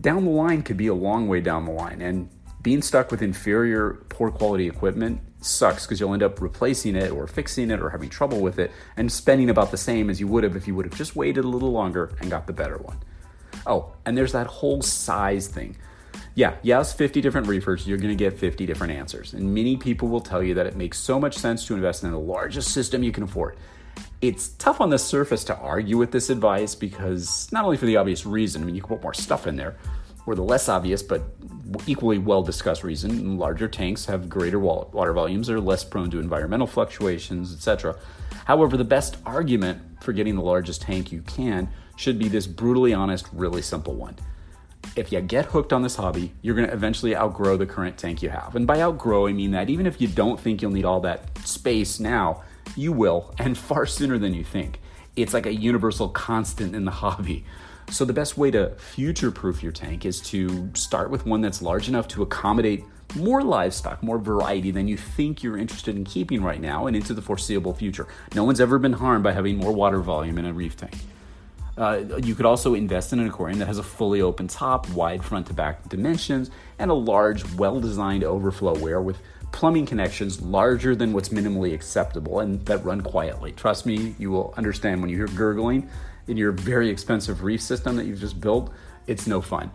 down 0.00 0.24
the 0.24 0.30
line 0.30 0.62
could 0.62 0.76
be 0.76 0.88
a 0.88 0.94
long 0.94 1.28
way 1.28 1.40
down 1.40 1.64
the 1.64 1.70
line. 1.70 2.02
And 2.02 2.28
being 2.62 2.82
stuck 2.82 3.10
with 3.12 3.22
inferior, 3.22 4.04
poor 4.08 4.30
quality 4.30 4.66
equipment 4.66 5.20
sucks 5.40 5.86
because 5.86 6.00
you'll 6.00 6.14
end 6.14 6.22
up 6.22 6.40
replacing 6.40 6.96
it 6.96 7.10
or 7.10 7.26
fixing 7.26 7.70
it 7.70 7.80
or 7.80 7.90
having 7.90 8.08
trouble 8.08 8.40
with 8.40 8.58
it 8.58 8.72
and 8.96 9.12
spending 9.12 9.50
about 9.50 9.70
the 9.70 9.76
same 9.76 10.10
as 10.10 10.18
you 10.18 10.26
would 10.26 10.42
have 10.42 10.56
if 10.56 10.66
you 10.66 10.74
would 10.74 10.86
have 10.86 10.96
just 10.96 11.14
waited 11.14 11.44
a 11.44 11.48
little 11.48 11.70
longer 11.70 12.16
and 12.20 12.30
got 12.30 12.46
the 12.46 12.52
better 12.52 12.78
one. 12.78 12.98
Oh, 13.66 13.92
and 14.04 14.18
there's 14.18 14.32
that 14.32 14.46
whole 14.46 14.82
size 14.82 15.46
thing. 15.46 15.76
Yeah, 16.36 16.56
yes, 16.62 16.92
50 16.92 17.20
different 17.20 17.46
reefers, 17.46 17.86
you're 17.86 17.98
going 17.98 18.16
to 18.16 18.16
get 18.16 18.36
50 18.36 18.66
different 18.66 18.92
answers. 18.92 19.34
And 19.34 19.54
many 19.54 19.76
people 19.76 20.08
will 20.08 20.20
tell 20.20 20.42
you 20.42 20.54
that 20.54 20.66
it 20.66 20.74
makes 20.74 20.98
so 20.98 21.20
much 21.20 21.36
sense 21.36 21.64
to 21.66 21.74
invest 21.74 22.02
in 22.02 22.10
the 22.10 22.18
largest 22.18 22.72
system 22.72 23.04
you 23.04 23.12
can 23.12 23.22
afford. 23.22 23.56
It's 24.20 24.48
tough 24.48 24.80
on 24.80 24.90
the 24.90 24.98
surface 24.98 25.44
to 25.44 25.56
argue 25.56 25.96
with 25.96 26.10
this 26.10 26.30
advice 26.30 26.74
because 26.74 27.48
not 27.52 27.64
only 27.64 27.76
for 27.76 27.86
the 27.86 27.96
obvious 27.96 28.26
reason, 28.26 28.62
I 28.62 28.64
mean, 28.64 28.74
you 28.74 28.80
can 28.80 28.88
put 28.88 29.02
more 29.02 29.14
stuff 29.14 29.46
in 29.46 29.54
there, 29.54 29.76
or 30.26 30.34
the 30.34 30.42
less 30.42 30.68
obvious 30.68 31.02
but 31.02 31.22
equally 31.86 32.18
well 32.18 32.42
discussed 32.42 32.82
reason, 32.82 33.38
larger 33.38 33.68
tanks 33.68 34.06
have 34.06 34.28
greater 34.28 34.58
water 34.58 35.12
volumes, 35.12 35.48
are 35.48 35.60
less 35.60 35.84
prone 35.84 36.10
to 36.10 36.18
environmental 36.18 36.66
fluctuations, 36.66 37.54
etc. 37.54 37.96
However, 38.46 38.76
the 38.76 38.84
best 38.84 39.18
argument 39.24 39.80
for 40.02 40.12
getting 40.12 40.34
the 40.34 40.42
largest 40.42 40.82
tank 40.82 41.12
you 41.12 41.22
can 41.22 41.68
should 41.96 42.18
be 42.18 42.28
this 42.28 42.48
brutally 42.48 42.92
honest, 42.92 43.28
really 43.32 43.62
simple 43.62 43.94
one. 43.94 44.16
If 44.96 45.10
you 45.10 45.20
get 45.20 45.46
hooked 45.46 45.72
on 45.72 45.82
this 45.82 45.96
hobby, 45.96 46.32
you're 46.40 46.54
going 46.54 46.68
to 46.68 46.72
eventually 46.72 47.16
outgrow 47.16 47.56
the 47.56 47.66
current 47.66 47.98
tank 47.98 48.22
you 48.22 48.28
have. 48.28 48.54
And 48.54 48.66
by 48.66 48.80
outgrow, 48.80 49.26
I 49.26 49.32
mean 49.32 49.50
that 49.50 49.68
even 49.68 49.86
if 49.86 50.00
you 50.00 50.06
don't 50.06 50.38
think 50.38 50.62
you'll 50.62 50.70
need 50.70 50.84
all 50.84 51.00
that 51.00 51.36
space 51.38 51.98
now, 51.98 52.42
you 52.76 52.92
will, 52.92 53.34
and 53.38 53.58
far 53.70 53.86
sooner 53.86 54.18
than 54.18 54.34
you 54.34 54.44
think. 54.44 54.80
It's 55.16 55.34
like 55.34 55.46
a 55.46 55.54
universal 55.54 56.08
constant 56.08 56.74
in 56.74 56.84
the 56.84 56.90
hobby. 57.02 57.44
So, 57.90 58.04
the 58.04 58.14
best 58.14 58.38
way 58.38 58.50
to 58.52 58.70
future 58.76 59.30
proof 59.30 59.62
your 59.62 59.72
tank 59.72 60.06
is 60.06 60.20
to 60.22 60.70
start 60.74 61.10
with 61.10 61.26
one 61.26 61.42
that's 61.42 61.60
large 61.60 61.86
enough 61.86 62.08
to 62.08 62.22
accommodate 62.22 62.82
more 63.14 63.42
livestock, 63.42 64.02
more 64.02 64.18
variety 64.18 64.70
than 64.70 64.88
you 64.88 64.96
think 64.96 65.42
you're 65.42 65.58
interested 65.58 65.94
in 65.94 66.04
keeping 66.04 66.42
right 66.42 66.60
now 66.60 66.86
and 66.86 66.96
into 66.96 67.12
the 67.12 67.20
foreseeable 67.20 67.74
future. 67.74 68.08
No 68.34 68.42
one's 68.44 68.60
ever 68.60 68.78
been 68.78 68.94
harmed 68.94 69.22
by 69.22 69.32
having 69.32 69.58
more 69.58 69.72
water 69.72 70.00
volume 70.00 70.38
in 70.38 70.46
a 70.46 70.52
reef 70.52 70.76
tank. 70.76 70.94
Uh, 71.76 72.18
you 72.22 72.34
could 72.34 72.46
also 72.46 72.74
invest 72.74 73.12
in 73.12 73.18
an 73.18 73.26
aquarium 73.26 73.58
that 73.58 73.66
has 73.66 73.78
a 73.78 73.82
fully 73.82 74.20
open 74.20 74.46
top, 74.46 74.88
wide 74.90 75.24
front 75.24 75.46
to 75.48 75.52
back 75.52 75.88
dimensions, 75.88 76.50
and 76.78 76.90
a 76.90 76.94
large, 76.94 77.44
well 77.54 77.80
designed 77.80 78.22
overflow 78.22 78.78
weir 78.78 79.00
with 79.00 79.18
plumbing 79.50 79.86
connections 79.86 80.40
larger 80.40 80.96
than 80.96 81.12
what's 81.12 81.28
minimally 81.28 81.74
acceptable 81.74 82.40
and 82.40 82.64
that 82.66 82.84
run 82.84 83.00
quietly. 83.00 83.52
Trust 83.52 83.86
me, 83.86 84.14
you 84.18 84.30
will 84.30 84.52
understand 84.56 85.00
when 85.00 85.10
you 85.10 85.16
hear 85.16 85.28
gurgling 85.28 85.88
in 86.26 86.36
your 86.36 86.52
very 86.52 86.88
expensive 86.88 87.42
reef 87.42 87.60
system 87.60 87.96
that 87.96 88.06
you've 88.06 88.20
just 88.20 88.40
built, 88.40 88.72
it's 89.06 89.26
no 89.26 89.40
fun. 89.40 89.70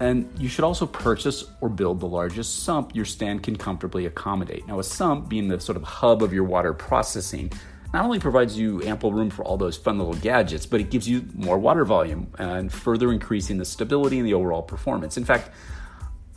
And 0.00 0.28
you 0.38 0.48
should 0.48 0.64
also 0.64 0.86
purchase 0.86 1.44
or 1.60 1.68
build 1.68 2.00
the 2.00 2.06
largest 2.06 2.64
sump 2.64 2.94
your 2.94 3.04
stand 3.04 3.42
can 3.42 3.56
comfortably 3.56 4.06
accommodate. 4.06 4.66
Now, 4.66 4.80
a 4.80 4.84
sump 4.84 5.28
being 5.28 5.48
the 5.48 5.60
sort 5.60 5.76
of 5.76 5.84
hub 5.84 6.22
of 6.22 6.32
your 6.32 6.44
water 6.44 6.74
processing 6.74 7.52
not 7.94 8.04
only 8.04 8.18
provides 8.18 8.58
you 8.58 8.82
ample 8.82 9.12
room 9.12 9.30
for 9.30 9.44
all 9.44 9.56
those 9.56 9.76
fun 9.76 9.98
little 9.98 10.14
gadgets, 10.14 10.66
but 10.66 10.80
it 10.80 10.90
gives 10.90 11.08
you 11.08 11.24
more 11.32 11.56
water 11.56 11.84
volume 11.84 12.26
and 12.40 12.72
further 12.72 13.12
increasing 13.12 13.56
the 13.56 13.64
stability 13.64 14.18
and 14.18 14.26
the 14.26 14.34
overall 14.34 14.62
performance. 14.62 15.16
In 15.16 15.24
fact, 15.24 15.50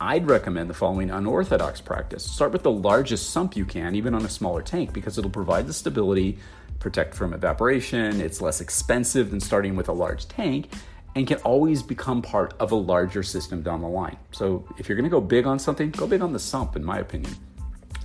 I'd 0.00 0.28
recommend 0.28 0.70
the 0.70 0.74
following 0.74 1.10
unorthodox 1.10 1.80
practice. 1.80 2.22
Start 2.22 2.52
with 2.52 2.62
the 2.62 2.70
largest 2.70 3.30
sump 3.30 3.56
you 3.56 3.64
can, 3.64 3.96
even 3.96 4.14
on 4.14 4.24
a 4.24 4.28
smaller 4.28 4.62
tank, 4.62 4.92
because 4.92 5.18
it'll 5.18 5.32
provide 5.32 5.66
the 5.66 5.72
stability, 5.72 6.38
protect 6.78 7.12
from 7.12 7.34
evaporation, 7.34 8.20
it's 8.20 8.40
less 8.40 8.60
expensive 8.60 9.32
than 9.32 9.40
starting 9.40 9.74
with 9.74 9.88
a 9.88 9.92
large 9.92 10.28
tank, 10.28 10.72
and 11.16 11.26
can 11.26 11.38
always 11.38 11.82
become 11.82 12.22
part 12.22 12.54
of 12.60 12.70
a 12.70 12.76
larger 12.76 13.24
system 13.24 13.62
down 13.62 13.80
the 13.80 13.88
line. 13.88 14.16
So 14.30 14.64
if 14.78 14.88
you're 14.88 14.94
going 14.94 15.10
to 15.10 15.10
go 15.10 15.20
big 15.20 15.44
on 15.44 15.58
something, 15.58 15.90
go 15.90 16.06
big 16.06 16.22
on 16.22 16.32
the 16.32 16.38
sump, 16.38 16.76
in 16.76 16.84
my 16.84 17.00
opinion. 17.00 17.34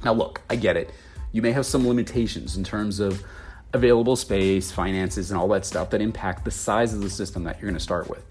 Now, 0.03 0.13
look, 0.13 0.41
I 0.49 0.55
get 0.55 0.75
it. 0.75 0.91
You 1.31 1.43
may 1.43 1.51
have 1.51 1.67
some 1.67 1.87
limitations 1.87 2.57
in 2.57 2.63
terms 2.63 2.99
of 2.99 3.23
available 3.73 4.15
space, 4.15 4.71
finances, 4.71 5.31
and 5.31 5.39
all 5.39 5.47
that 5.49 5.65
stuff 5.65 5.89
that 5.89 6.01
impact 6.01 6.45
the 6.45 6.51
size 6.51 6.93
of 6.93 7.01
the 7.01 7.09
system 7.09 7.43
that 7.43 7.55
you're 7.55 7.69
going 7.69 7.73
to 7.73 7.79
start 7.79 8.09
with. 8.09 8.23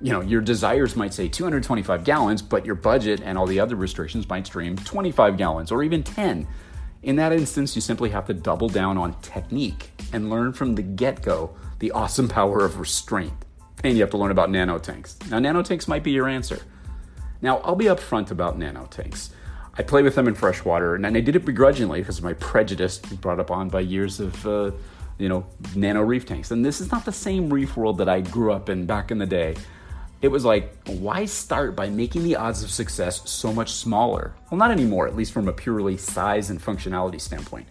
You 0.00 0.12
know, 0.12 0.20
your 0.20 0.40
desires 0.40 0.96
might 0.96 1.14
say 1.14 1.28
225 1.28 2.04
gallons, 2.04 2.42
but 2.42 2.66
your 2.66 2.74
budget 2.74 3.20
and 3.24 3.38
all 3.38 3.46
the 3.46 3.60
other 3.60 3.76
restrictions 3.76 4.28
might 4.28 4.46
stream 4.46 4.76
25 4.76 5.36
gallons 5.36 5.72
or 5.72 5.82
even 5.82 6.02
10. 6.02 6.46
In 7.02 7.16
that 7.16 7.32
instance, 7.32 7.74
you 7.74 7.80
simply 7.80 8.10
have 8.10 8.26
to 8.26 8.34
double 8.34 8.68
down 8.68 8.98
on 8.98 9.18
technique 9.20 9.90
and 10.12 10.28
learn 10.28 10.52
from 10.52 10.74
the 10.74 10.82
get 10.82 11.22
go 11.22 11.54
the 11.78 11.92
awesome 11.92 12.28
power 12.28 12.64
of 12.64 12.78
restraint. 12.80 13.32
And 13.84 13.94
you 13.96 14.02
have 14.02 14.10
to 14.10 14.18
learn 14.18 14.30
about 14.30 14.50
nanotanks. 14.50 15.30
Now, 15.30 15.38
nanotanks 15.38 15.86
might 15.86 16.02
be 16.02 16.10
your 16.10 16.28
answer. 16.28 16.60
Now, 17.42 17.58
I'll 17.58 17.76
be 17.76 17.84
upfront 17.84 18.30
about 18.30 18.58
nanotanks. 18.58 19.30
I 19.78 19.82
play 19.82 20.02
with 20.02 20.14
them 20.14 20.26
in 20.26 20.34
freshwater, 20.34 20.94
and 20.94 21.06
I 21.06 21.20
did 21.20 21.36
it 21.36 21.44
begrudgingly 21.44 22.00
because 22.00 22.18
of 22.18 22.24
my 22.24 22.32
prejudice 22.34 22.98
brought 22.98 23.40
up 23.40 23.50
on 23.50 23.68
by 23.68 23.80
years 23.80 24.20
of, 24.20 24.46
uh, 24.46 24.70
you 25.18 25.28
know, 25.28 25.46
nano 25.74 26.02
reef 26.02 26.24
tanks. 26.24 26.50
And 26.50 26.64
this 26.64 26.80
is 26.80 26.90
not 26.90 27.04
the 27.04 27.12
same 27.12 27.52
reef 27.52 27.76
world 27.76 27.98
that 27.98 28.08
I 28.08 28.20
grew 28.20 28.52
up 28.52 28.68
in 28.68 28.86
back 28.86 29.10
in 29.10 29.18
the 29.18 29.26
day. 29.26 29.56
It 30.22 30.28
was 30.28 30.46
like, 30.46 30.74
why 30.86 31.26
start 31.26 31.76
by 31.76 31.90
making 31.90 32.24
the 32.24 32.36
odds 32.36 32.62
of 32.62 32.70
success 32.70 33.28
so 33.28 33.52
much 33.52 33.70
smaller? 33.70 34.34
Well, 34.50 34.58
not 34.58 34.70
anymore, 34.70 35.06
at 35.06 35.14
least 35.14 35.32
from 35.32 35.46
a 35.46 35.52
purely 35.52 35.98
size 35.98 36.48
and 36.48 36.60
functionality 36.60 37.20
standpoint 37.20 37.66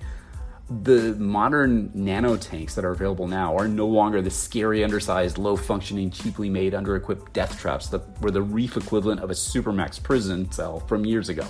the 0.70 1.14
modern 1.20 1.92
nano 1.94 2.36
tanks 2.36 2.74
that 2.74 2.84
are 2.84 2.92
available 2.92 3.28
now 3.28 3.56
are 3.56 3.68
no 3.68 3.86
longer 3.86 4.22
the 4.22 4.32
scary, 4.32 4.84
undersized, 4.84 5.38
low 5.38 5.56
functioning, 5.56 6.10
cheaply 6.10 6.50
made, 6.50 6.74
under 6.74 6.96
equipped 6.96 7.34
death 7.34 7.60
traps 7.60 7.88
that 7.90 8.20
were 8.22 8.32
the 8.32 8.42
reef 8.42 8.76
equivalent 8.76 9.22
of 9.22 9.30
a 9.30 9.34
Supermax 9.34 10.02
prison 10.02 10.52
cell 10.52 10.80
from 10.80 11.06
years 11.06 11.30
ago. 11.30 11.46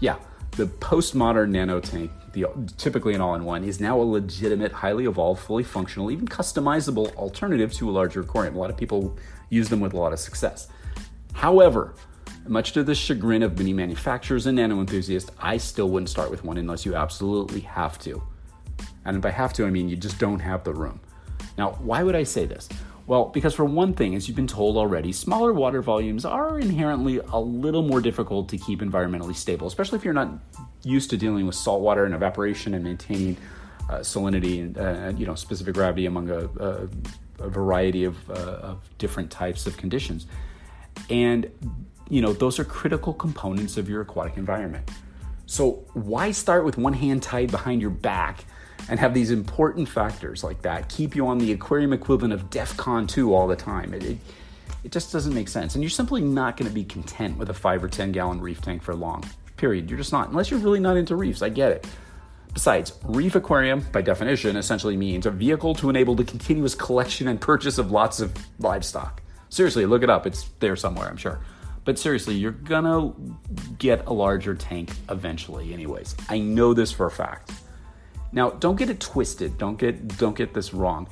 Yeah, 0.00 0.16
the 0.52 0.66
postmodern 0.66 1.50
nano 1.50 1.80
tank, 1.80 2.10
the, 2.32 2.46
typically 2.76 3.14
an 3.14 3.20
all 3.20 3.34
in 3.34 3.44
one, 3.44 3.64
is 3.64 3.80
now 3.80 4.00
a 4.00 4.02
legitimate, 4.02 4.72
highly 4.72 5.06
evolved, 5.06 5.42
fully 5.42 5.64
functional, 5.64 6.10
even 6.10 6.26
customizable 6.26 7.14
alternative 7.16 7.72
to 7.74 7.88
a 7.88 7.92
larger 7.92 8.20
aquarium. 8.20 8.56
A 8.56 8.58
lot 8.58 8.70
of 8.70 8.76
people 8.76 9.16
use 9.50 9.68
them 9.68 9.80
with 9.80 9.92
a 9.92 9.96
lot 9.96 10.12
of 10.12 10.18
success. 10.18 10.68
However, 11.32 11.94
much 12.48 12.72
to 12.72 12.84
the 12.84 12.94
chagrin 12.94 13.42
of 13.42 13.58
many 13.58 13.72
manufacturers 13.72 14.46
and 14.46 14.56
nano 14.56 14.80
enthusiasts, 14.80 15.30
I 15.38 15.56
still 15.56 15.88
wouldn't 15.90 16.08
start 16.08 16.30
with 16.30 16.44
one 16.44 16.56
unless 16.58 16.86
you 16.86 16.94
absolutely 16.94 17.60
have 17.60 17.98
to. 18.00 18.22
And 19.04 19.20
by 19.20 19.30
have 19.30 19.52
to, 19.54 19.66
I 19.66 19.70
mean 19.70 19.88
you 19.88 19.96
just 19.96 20.18
don't 20.18 20.40
have 20.40 20.64
the 20.64 20.72
room. 20.72 21.00
Now, 21.58 21.72
why 21.80 22.02
would 22.02 22.14
I 22.14 22.22
say 22.22 22.44
this? 22.44 22.68
Well, 23.06 23.26
because 23.26 23.54
for 23.54 23.64
one 23.64 23.94
thing, 23.94 24.16
as 24.16 24.26
you've 24.26 24.36
been 24.36 24.48
told 24.48 24.76
already, 24.76 25.12
smaller 25.12 25.52
water 25.52 25.80
volumes 25.80 26.24
are 26.24 26.58
inherently 26.58 27.18
a 27.18 27.38
little 27.38 27.82
more 27.82 28.00
difficult 28.00 28.48
to 28.48 28.58
keep 28.58 28.80
environmentally 28.80 29.36
stable, 29.36 29.68
especially 29.68 29.98
if 29.98 30.04
you're 30.04 30.14
not 30.14 30.30
used 30.82 31.10
to 31.10 31.16
dealing 31.16 31.46
with 31.46 31.54
salt 31.54 31.82
water 31.82 32.04
and 32.04 32.14
evaporation 32.14 32.74
and 32.74 32.82
maintaining 32.82 33.36
uh, 33.88 33.98
salinity 33.98 34.60
and 34.60 34.78
uh, 34.78 35.16
you 35.16 35.24
know 35.24 35.36
specific 35.36 35.74
gravity 35.74 36.06
among 36.06 36.28
a, 36.30 36.48
a, 36.58 36.88
a 37.38 37.48
variety 37.48 38.02
of, 38.02 38.28
uh, 38.28 38.34
of 38.34 38.98
different 38.98 39.30
types 39.30 39.66
of 39.66 39.76
conditions. 39.76 40.26
And 41.08 41.48
you 42.08 42.20
know 42.20 42.32
those 42.32 42.58
are 42.58 42.64
critical 42.64 43.12
components 43.12 43.76
of 43.76 43.88
your 43.88 44.00
aquatic 44.00 44.36
environment. 44.36 44.90
So 45.46 45.84
why 45.94 46.32
start 46.32 46.64
with 46.64 46.76
one 46.76 46.92
hand 46.92 47.22
tied 47.22 47.52
behind 47.52 47.80
your 47.80 47.90
back? 47.90 48.44
And 48.88 49.00
have 49.00 49.14
these 49.14 49.30
important 49.30 49.88
factors 49.88 50.44
like 50.44 50.62
that 50.62 50.88
keep 50.88 51.16
you 51.16 51.26
on 51.26 51.38
the 51.38 51.52
aquarium 51.52 51.92
equivalent 51.92 52.32
of 52.32 52.50
DEF 52.50 52.76
CON 52.76 53.06
2 53.06 53.34
all 53.34 53.46
the 53.46 53.56
time. 53.56 53.94
It, 53.94 54.04
it, 54.04 54.18
it 54.84 54.92
just 54.92 55.12
doesn't 55.12 55.34
make 55.34 55.48
sense. 55.48 55.74
And 55.74 55.82
you're 55.82 55.90
simply 55.90 56.20
not 56.20 56.56
going 56.56 56.68
to 56.68 56.74
be 56.74 56.84
content 56.84 57.38
with 57.38 57.50
a 57.50 57.54
5 57.54 57.84
or 57.84 57.88
10 57.88 58.12
gallon 58.12 58.40
reef 58.40 58.60
tank 58.60 58.82
for 58.82 58.94
long. 58.94 59.24
Period. 59.56 59.90
You're 59.90 59.98
just 59.98 60.12
not, 60.12 60.28
unless 60.28 60.50
you're 60.50 60.60
really 60.60 60.80
not 60.80 60.96
into 60.96 61.16
reefs. 61.16 61.42
I 61.42 61.48
get 61.48 61.72
it. 61.72 61.86
Besides, 62.54 62.92
reef 63.04 63.34
aquarium, 63.34 63.84
by 63.92 64.00
definition, 64.00 64.56
essentially 64.56 64.96
means 64.96 65.26
a 65.26 65.30
vehicle 65.30 65.74
to 65.74 65.90
enable 65.90 66.14
the 66.14 66.24
continuous 66.24 66.74
collection 66.74 67.28
and 67.28 67.38
purchase 67.38 67.76
of 67.76 67.90
lots 67.90 68.20
of 68.20 68.32
livestock. 68.60 69.22
Seriously, 69.50 69.84
look 69.86 70.02
it 70.02 70.08
up. 70.08 70.26
It's 70.26 70.48
there 70.60 70.76
somewhere, 70.76 71.08
I'm 71.08 71.18
sure. 71.18 71.38
But 71.84 71.98
seriously, 71.98 72.34
you're 72.34 72.52
gonna 72.52 73.12
get 73.78 74.06
a 74.06 74.12
larger 74.12 74.54
tank 74.54 74.92
eventually, 75.08 75.72
anyways. 75.72 76.16
I 76.28 76.38
know 76.38 76.74
this 76.74 76.90
for 76.90 77.06
a 77.06 77.10
fact. 77.10 77.52
Now, 78.32 78.50
don't 78.50 78.76
get 78.76 78.90
it 78.90 79.00
twisted. 79.00 79.58
Don't 79.58 79.78
get 79.78 80.18
don't 80.18 80.36
get 80.36 80.54
this 80.54 80.74
wrong. 80.74 81.08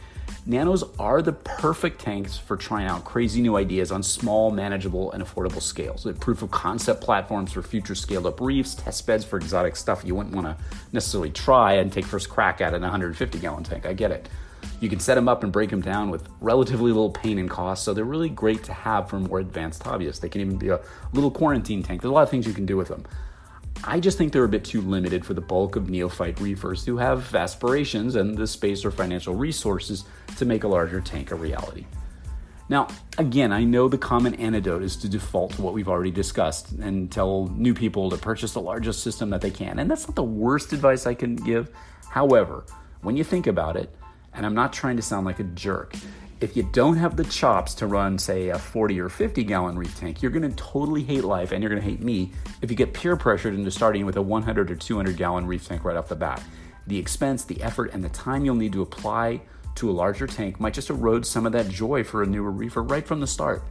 Nanos 0.47 0.85
are 0.99 1.23
the 1.23 1.33
perfect 1.33 2.03
tanks 2.03 2.37
for 2.37 2.57
trying 2.57 2.87
out 2.87 3.05
crazy 3.05 3.41
new 3.41 3.57
ideas 3.57 3.91
on 3.91 4.03
small, 4.03 4.51
manageable, 4.51 5.11
and 5.13 5.23
affordable 5.23 5.63
scales. 5.63 6.05
They're 6.05 6.13
proof 6.13 6.43
of 6.43 6.51
concept 6.51 7.01
platforms 7.01 7.53
for 7.53 7.63
future 7.63 7.95
scaled 7.95 8.27
up 8.27 8.43
reefs, 8.43 8.75
test 8.75 9.07
beds 9.07 9.25
for 9.25 9.39
exotic 9.39 9.75
stuff 9.75 10.03
you 10.05 10.15
wouldn't 10.15 10.35
want 10.35 10.47
to 10.47 10.57
necessarily 10.93 11.31
try 11.31 11.75
and 11.75 11.91
take 11.91 12.05
first 12.05 12.29
crack 12.29 12.61
at 12.61 12.75
in 12.75 12.83
a 12.83 12.87
150 12.87 13.39
gallon 13.39 13.65
tank. 13.65 13.87
I 13.87 13.95
get 13.95 14.11
it. 14.11 14.29
You 14.81 14.91
can 14.91 15.01
set 15.01 15.15
them 15.15 15.29
up 15.29 15.45
and 15.45 15.53
break 15.53 15.71
them 15.71 15.81
down 15.81 16.11
with 16.11 16.29
relatively 16.41 16.91
little 16.91 17.11
pain 17.11 17.39
and 17.39 17.49
cost, 17.49 17.85
so 17.85 17.95
they're 17.95 18.05
really 18.05 18.29
great 18.29 18.63
to 18.65 18.75
have 18.75 19.09
for 19.09 19.19
more 19.19 19.39
advanced 19.39 19.83
hobbyists. 19.83 20.21
They 20.21 20.29
can 20.29 20.43
even 20.43 20.59
be 20.59 20.69
a 20.69 20.81
little 21.15 21.31
quarantine 21.31 21.83
tank. 21.83 22.03
There's 22.03 22.11
a 22.11 22.15
lot 22.15 22.23
of 22.23 22.31
things 22.31 22.47
you 22.47 22.53
can 22.53 22.67
do 22.67 22.77
with 22.77 22.89
them. 22.89 23.05
I 23.87 24.01
just 24.01 24.17
think 24.17 24.33
they're 24.33 24.45
a 24.45 24.49
bit 24.49 24.65
too 24.65 24.81
limited 24.81 25.25
for 25.25 25.35
the 25.35 25.41
bulk 25.43 25.77
of 25.77 25.91
neophyte 25.91 26.41
reefers 26.41 26.87
who 26.87 26.97
have 26.97 27.35
aspirations 27.35 28.15
and 28.15 28.37
the 28.37 28.47
space 28.47 28.85
or 28.85 28.91
financial 28.91 29.35
resources 29.35 30.05
to 30.39 30.47
make 30.47 30.65
a 30.65 30.69
larger 30.69 31.01
tank 31.01 31.31
a 31.31 31.35
reality. 31.35 31.85
Now, 32.71 32.89
again, 33.19 33.53
I 33.53 33.65
know 33.65 33.89
the 33.89 33.99
common 33.99 34.35
antidote 34.37 34.83
is 34.83 34.97
to 34.97 35.09
default 35.09 35.53
to 35.53 35.63
what 35.63 35.75
we've 35.75 35.89
already 35.89 36.11
discussed 36.11 36.73
and 36.73 37.13
tell 37.13 37.47
new 37.49 37.75
people 37.75 38.09
to 38.09 38.17
purchase 38.17 38.55
the 38.55 38.61
largest 38.61 39.03
system 39.03 39.29
that 39.31 39.43
they 39.43 39.51
can. 39.51 39.79
And 39.79 39.91
that's 39.91 40.09
not 40.09 40.17
the 40.17 40.23
worst 40.23 40.73
advice 40.73 41.07
I 41.07 41.13
can 41.13 41.37
give. 41.37 41.71
However, 42.09 42.65
when 43.03 43.19
you 43.19 43.25
think 43.25 43.47
about 43.47 43.77
it, 43.77 43.95
and 44.33 44.47
I'm 44.47 44.55
not 44.55 44.73
trying 44.73 44.97
to 44.97 45.03
sound 45.03 45.27
like 45.27 45.41
a 45.41 45.45
jerk, 45.45 45.95
if 46.45 46.59
you 46.59 46.63
don't 46.63 46.99
have 46.99 47.17
the 47.17 47.25
chops 47.25 47.73
to 47.77 47.87
run, 47.87 48.19
say, 48.19 48.51
a 48.51 48.59
40 48.59 49.01
or 49.01 49.09
50 49.09 49.45
gallon 49.45 49.79
reef 49.79 49.99
tank, 49.99 50.21
you're 50.21 50.31
going 50.31 50.49
to 50.49 50.55
totally 50.57 51.03
hate 51.03 51.25
life 51.25 51.53
and 51.53 51.63
you're 51.63 51.71
going 51.71 51.81
to 51.81 51.89
hate 51.89 52.03
me 52.03 52.33
if 52.61 52.71
you 52.71 52.77
get 52.77 52.93
peer 52.93 53.17
pressured 53.17 53.55
into 53.55 53.71
starting 53.71 54.05
with 54.05 54.19
a 54.19 54.23
100 54.23 54.71
or 54.71 54.77
200 54.77 55.17
gallon 55.17 55.47
reef 55.47 55.67
tank 55.67 55.85
right 55.85 55.97
off 55.97 56.09
the 56.09 56.15
bat. 56.15 56.45
The 56.87 56.99
expense, 56.99 57.45
the 57.45 57.63
effort, 57.63 57.95
and 57.95 58.05
the 58.05 58.11
time 58.11 58.45
you'll 58.45 58.57
need 58.57 58.75
to 58.75 58.83
apply 58.83 59.41
to 59.77 59.91
a 59.91 59.93
larger 59.93 60.27
tank 60.27 60.61
might 60.61 60.75
just 60.75 60.91
erode 60.91 61.25
some 61.25 61.47
of 61.47 61.53
that 61.53 61.71
joy 61.71 62.05
for 62.05 62.23
a 62.23 62.27
newer 62.27 62.51
reefer 62.51 62.83
right 62.83 63.07
from 63.07 63.21
the 63.21 63.27
start. 63.27 63.65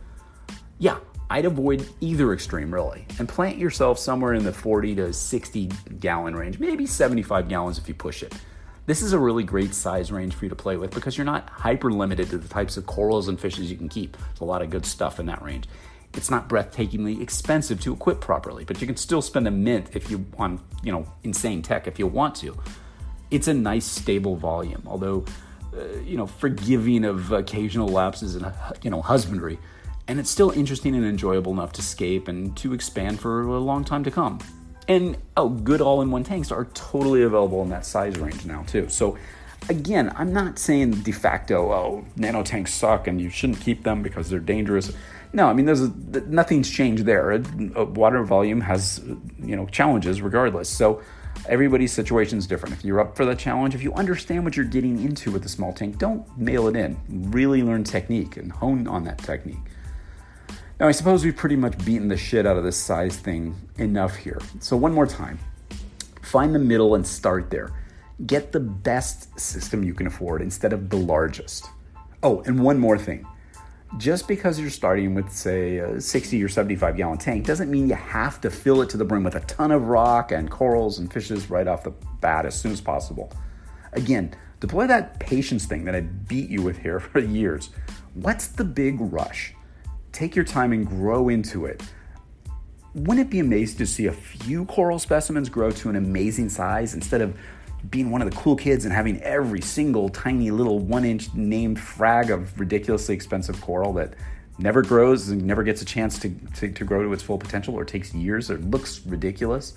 Yeah, 0.79 0.97
I'd 1.29 1.45
avoid 1.45 1.87
either 2.01 2.33
extreme 2.33 2.73
really 2.73 3.05
and 3.19 3.29
plant 3.29 3.59
yourself 3.59 3.99
somewhere 3.99 4.33
in 4.33 4.43
the 4.43 4.51
40 4.51 4.95
to 4.95 5.13
60 5.13 5.69
gallon 5.99 6.35
range, 6.35 6.57
maybe 6.57 6.87
75 6.87 7.47
gallons 7.47 7.77
if 7.77 7.87
you 7.87 7.93
push 7.93 8.23
it. 8.23 8.33
This 8.85 9.01
is 9.01 9.13
a 9.13 9.19
really 9.19 9.43
great 9.43 9.73
size 9.73 10.11
range 10.11 10.33
for 10.33 10.45
you 10.45 10.49
to 10.49 10.55
play 10.55 10.75
with 10.75 10.91
because 10.91 11.17
you're 11.17 11.25
not 11.25 11.49
hyper 11.49 11.89
limited 11.89 12.29
to 12.31 12.37
the 12.37 12.49
types 12.49 12.75
of 12.75 12.85
corals 12.85 13.29
and 13.29 13.39
fishes 13.39 13.71
you 13.71 13.77
can 13.77 13.87
keep. 13.87 14.17
There's 14.17 14.41
a 14.41 14.45
lot 14.45 14.61
of 14.61 14.69
good 14.69 14.85
stuff 14.85 15.19
in 15.21 15.25
that 15.27 15.41
range. 15.41 15.69
It's 16.15 16.29
not 16.29 16.49
breathtakingly 16.49 17.21
expensive 17.21 17.79
to 17.81 17.93
equip 17.93 18.19
properly, 18.19 18.65
but 18.65 18.81
you 18.81 18.87
can 18.87 18.97
still 18.97 19.21
spend 19.21 19.47
a 19.47 19.51
mint 19.51 19.91
if 19.93 20.11
you 20.11 20.25
on, 20.37 20.59
you 20.83 20.91
know, 20.91 21.07
insane 21.23 21.61
tech 21.61 21.87
if 21.87 21.97
you 21.97 22.07
want 22.07 22.35
to. 22.35 22.57
It's 23.31 23.47
a 23.47 23.53
nice 23.53 23.85
stable 23.85 24.35
volume, 24.35 24.83
although 24.85 25.25
uh, 25.75 25.99
you 26.05 26.17
know, 26.17 26.27
forgiving 26.27 27.03
of 27.03 27.31
occasional 27.31 27.87
lapses 27.87 28.35
in 28.35 28.45
you 28.83 28.91
know, 28.91 29.01
husbandry, 29.01 29.57
and 30.07 30.19
it's 30.19 30.29
still 30.29 30.51
interesting 30.51 30.93
and 30.95 31.05
enjoyable 31.05 31.51
enough 31.51 31.71
to 31.73 31.81
scape 31.81 32.27
and 32.27 32.55
to 32.57 32.73
expand 32.73 33.19
for 33.19 33.41
a 33.41 33.59
long 33.59 33.83
time 33.83 34.03
to 34.03 34.11
come. 34.11 34.39
And 34.87 35.17
oh, 35.37 35.49
good 35.49 35.81
all 35.81 36.01
in 36.01 36.11
one 36.11 36.23
tanks 36.23 36.51
are 36.51 36.65
totally 36.73 37.23
available 37.23 37.61
in 37.61 37.69
that 37.69 37.85
size 37.85 38.17
range 38.17 38.45
now, 38.45 38.63
too. 38.63 38.89
So, 38.89 39.17
again, 39.69 40.11
I'm 40.15 40.33
not 40.33 40.59
saying 40.59 40.91
de 41.03 41.11
facto, 41.11 41.71
oh, 41.71 42.05
nano 42.15 42.43
tanks 42.43 42.73
suck 42.73 43.07
and 43.07 43.21
you 43.21 43.29
shouldn't 43.29 43.61
keep 43.61 43.83
them 43.83 44.03
because 44.03 44.29
they're 44.29 44.39
dangerous. 44.39 44.91
No, 45.31 45.47
I 45.47 45.53
mean, 45.53 45.65
there's 45.65 45.89
nothing's 46.27 46.69
changed 46.69 47.05
there. 47.05 47.33
Uh, 47.33 47.85
water 47.85 48.23
volume 48.23 48.61
has, 48.61 48.99
uh, 48.99 49.15
you 49.39 49.55
know, 49.55 49.65
challenges 49.67 50.21
regardless. 50.21 50.69
So, 50.69 51.01
everybody's 51.47 51.91
situation 51.91 52.37
is 52.37 52.45
different. 52.45 52.75
If 52.75 52.85
you're 52.85 52.99
up 52.99 53.15
for 53.15 53.25
the 53.25 53.35
challenge, 53.35 53.75
if 53.75 53.83
you 53.83 53.93
understand 53.93 54.43
what 54.43 54.55
you're 54.55 54.65
getting 54.65 55.03
into 55.03 55.31
with 55.31 55.45
a 55.45 55.49
small 55.49 55.73
tank, 55.73 55.97
don't 55.97 56.37
mail 56.37 56.67
it 56.67 56.75
in. 56.75 56.97
Really 57.31 57.63
learn 57.63 57.83
technique 57.83 58.37
and 58.37 58.51
hone 58.51 58.87
on 58.87 59.05
that 59.05 59.17
technique. 59.19 59.57
Now, 60.79 60.87
I 60.87 60.91
suppose 60.91 61.23
we've 61.23 61.35
pretty 61.35 61.55
much 61.55 61.77
beaten 61.85 62.07
the 62.07 62.17
shit 62.17 62.47
out 62.47 62.57
of 62.57 62.63
this 62.63 62.77
size 62.77 63.17
thing 63.17 63.55
enough 63.77 64.15
here. 64.15 64.41
So, 64.59 64.75
one 64.75 64.93
more 64.93 65.05
time 65.07 65.39
find 66.21 66.55
the 66.55 66.59
middle 66.59 66.95
and 66.95 67.05
start 67.05 67.51
there. 67.51 67.71
Get 68.25 68.51
the 68.51 68.59
best 68.59 69.39
system 69.39 69.83
you 69.83 69.93
can 69.93 70.07
afford 70.07 70.41
instead 70.41 70.73
of 70.73 70.89
the 70.89 70.97
largest. 70.97 71.69
Oh, 72.23 72.41
and 72.47 72.59
one 72.59 72.79
more 72.79 72.97
thing. 72.97 73.27
Just 73.97 74.27
because 74.27 74.59
you're 74.59 74.71
starting 74.71 75.13
with, 75.13 75.31
say, 75.31 75.77
a 75.77 76.01
60 76.01 76.43
or 76.43 76.49
75 76.49 76.97
gallon 76.97 77.19
tank 77.19 77.45
doesn't 77.45 77.69
mean 77.69 77.87
you 77.87 77.95
have 77.95 78.41
to 78.41 78.49
fill 78.49 78.81
it 78.81 78.89
to 78.89 78.97
the 78.97 79.05
brim 79.05 79.23
with 79.23 79.35
a 79.35 79.41
ton 79.41 79.71
of 79.71 79.83
rock 79.83 80.31
and 80.31 80.49
corals 80.49 80.97
and 80.97 81.13
fishes 81.13 81.51
right 81.51 81.67
off 81.67 81.83
the 81.83 81.93
bat 82.19 82.47
as 82.47 82.59
soon 82.59 82.71
as 82.71 82.81
possible. 82.81 83.31
Again, 83.91 84.33
deploy 84.59 84.87
that 84.87 85.19
patience 85.19 85.65
thing 85.65 85.85
that 85.85 85.93
I 85.93 86.01
beat 86.01 86.49
you 86.49 86.63
with 86.63 86.79
here 86.79 86.99
for 86.99 87.19
years 87.19 87.69
What's 88.15 88.47
the 88.47 88.63
big 88.63 88.97
rush? 88.99 89.53
Take 90.13 90.35
your 90.35 90.45
time 90.45 90.71
and 90.73 90.87
grow 90.87 91.29
into 91.29 91.65
it. 91.65 91.81
Wouldn't 92.93 93.27
it 93.27 93.31
be 93.31 93.39
amazing 93.39 93.79
to 93.79 93.87
see 93.87 94.05
a 94.05 94.11
few 94.11 94.65
coral 94.65 94.99
specimens 94.99 95.49
grow 95.49 95.71
to 95.71 95.89
an 95.89 95.95
amazing 95.95 96.49
size 96.49 96.93
instead 96.93 97.21
of 97.21 97.35
being 97.89 98.11
one 98.11 98.21
of 98.21 98.29
the 98.29 98.37
cool 98.37 98.55
kids 98.55 98.85
and 98.85 98.93
having 98.93 99.19
every 99.23 99.59
single 99.59 100.09
tiny 100.09 100.51
little 100.51 100.77
one 100.77 101.03
inch 101.03 101.33
named 101.33 101.79
frag 101.79 102.29
of 102.29 102.59
ridiculously 102.59 103.15
expensive 103.15 103.59
coral 103.59 103.91
that 103.93 104.13
never 104.59 104.83
grows 104.83 105.29
and 105.29 105.43
never 105.43 105.63
gets 105.63 105.81
a 105.81 105.85
chance 105.85 106.19
to, 106.19 106.29
to, 106.55 106.71
to 106.71 106.85
grow 106.85 107.01
to 107.01 107.11
its 107.11 107.23
full 107.23 107.39
potential 107.39 107.73
or 107.73 107.83
takes 107.83 108.13
years 108.13 108.51
or 108.51 108.59
looks 108.59 109.03
ridiculous? 109.07 109.73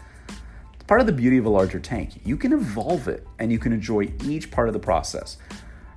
It's 0.75 0.85
part 0.85 1.01
of 1.01 1.07
the 1.07 1.15
beauty 1.15 1.39
of 1.39 1.47
a 1.47 1.51
larger 1.51 1.81
tank. 1.81 2.21
You 2.27 2.37
can 2.37 2.53
evolve 2.53 3.09
it 3.09 3.27
and 3.39 3.51
you 3.51 3.59
can 3.59 3.73
enjoy 3.73 4.13
each 4.25 4.51
part 4.51 4.69
of 4.69 4.75
the 4.75 4.81
process. 4.81 5.39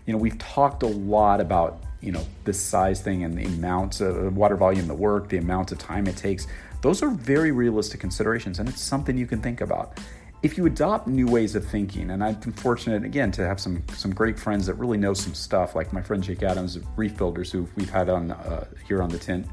You 0.06 0.14
know, 0.14 0.20
we've 0.20 0.38
talked 0.38 0.84
a 0.84 0.88
lot 0.88 1.42
about 1.42 1.84
you 2.02 2.12
know 2.12 2.26
this 2.46 2.60
size 2.60 3.02
thing 3.02 3.24
and 3.24 3.38
the 3.38 3.46
amount 3.46 4.02
of 4.02 4.36
water 4.36 4.56
volume, 4.56 4.88
the 4.88 4.94
work, 4.94 5.30
the 5.30 5.38
amount 5.38 5.72
of 5.72 5.78
time 5.78 6.08
it 6.08 6.18
takes. 6.18 6.48
Those 6.82 7.04
are 7.04 7.10
very 7.10 7.52
realistic 7.52 8.00
considerations, 8.00 8.60
and 8.60 8.70
it's 8.70 8.82
something 8.82 9.18
you 9.18 9.28
can 9.28 9.42
think 9.42 9.62
about. 9.62 10.00
If 10.42 10.58
you 10.58 10.66
adopt 10.66 11.08
new 11.08 11.28
ways 11.28 11.56
of 11.56 11.68
thinking, 11.68 12.12
and 12.12 12.24
I've 12.24 12.40
been 12.40 12.54
fortunate 12.54 13.04
again 13.04 13.32
to 13.34 13.46
have 13.46 13.60
some 13.60 13.84
some 13.94 14.14
great 14.14 14.40
friends 14.40 14.66
that 14.68 14.76
really 14.76 14.98
know 14.98 15.14
some 15.14 15.34
stuff, 15.34 15.76
like 15.76 15.92
my 15.92 16.02
friend 16.02 16.24
Jake 16.24 16.44
Adams 16.44 16.76
of 16.78 16.86
Reef 16.98 17.18
Builders, 17.18 17.52
who 17.52 17.68
we've 17.76 17.90
had 17.90 18.10
on 18.10 18.32
uh, 18.32 18.66
here 18.88 19.02
on 19.02 19.10
the 19.10 19.20
tint, 19.20 19.46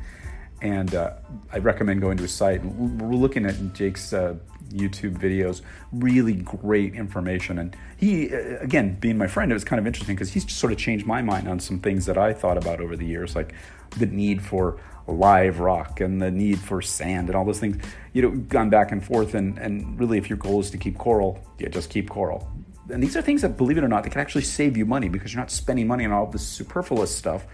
and 0.62 0.94
uh, 0.94 1.14
I 1.52 1.58
recommend 1.58 2.00
going 2.00 2.16
to 2.16 2.22
his 2.22 2.32
site. 2.32 2.64
We're 2.64 3.14
looking 3.14 3.46
at 3.46 3.74
Jake's 3.74 4.12
uh, 4.12 4.36
YouTube 4.70 5.18
videos, 5.18 5.62
really 5.92 6.34
great 6.34 6.94
information. 6.94 7.58
And 7.58 7.76
he, 7.96 8.34
uh, 8.34 8.58
again, 8.60 8.96
being 8.98 9.18
my 9.18 9.26
friend, 9.26 9.50
it 9.50 9.54
was 9.54 9.64
kind 9.64 9.78
of 9.78 9.86
interesting 9.86 10.14
because 10.14 10.32
he's 10.32 10.50
sort 10.50 10.72
of 10.72 10.78
changed 10.78 11.06
my 11.06 11.22
mind 11.22 11.48
on 11.48 11.60
some 11.60 11.78
things 11.78 12.06
that 12.06 12.18
I 12.18 12.32
thought 12.32 12.56
about 12.56 12.80
over 12.80 12.96
the 12.96 13.06
years, 13.06 13.36
like 13.36 13.54
the 13.98 14.06
need 14.06 14.42
for 14.42 14.80
live 15.06 15.60
rock 15.60 16.00
and 16.00 16.20
the 16.20 16.30
need 16.30 16.58
for 16.58 16.82
sand 16.82 17.28
and 17.28 17.36
all 17.36 17.44
those 17.44 17.60
things. 17.60 17.82
You 18.12 18.22
know, 18.22 18.30
gone 18.30 18.70
back 18.70 18.92
and 18.92 19.04
forth. 19.04 19.34
And, 19.34 19.58
and 19.58 19.98
really, 19.98 20.18
if 20.18 20.28
your 20.28 20.38
goal 20.38 20.60
is 20.60 20.70
to 20.70 20.78
keep 20.78 20.98
coral, 20.98 21.44
yeah, 21.58 21.68
just 21.68 21.90
keep 21.90 22.10
coral. 22.10 22.50
And 22.88 23.02
these 23.02 23.16
are 23.16 23.22
things 23.22 23.42
that, 23.42 23.56
believe 23.56 23.78
it 23.78 23.84
or 23.84 23.88
not, 23.88 24.04
they 24.04 24.10
can 24.10 24.20
actually 24.20 24.44
save 24.44 24.76
you 24.76 24.86
money 24.86 25.08
because 25.08 25.32
you're 25.32 25.42
not 25.42 25.50
spending 25.50 25.86
money 25.86 26.04
on 26.04 26.12
all 26.12 26.26
this 26.26 26.46
superfluous 26.46 27.14
stuff 27.14 27.44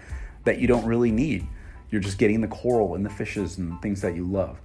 that 0.43 0.59
you 0.59 0.67
don't 0.67 0.85
really 0.85 1.11
need. 1.11 1.47
You're 1.93 2.01
just 2.01 2.17
getting 2.17 2.41
the 2.41 2.47
coral 2.47 2.95
and 2.95 3.05
the 3.05 3.09
fishes 3.11 3.59
and 3.59 3.79
things 3.83 4.01
that 4.01 4.15
you 4.15 4.25
love. 4.25 4.59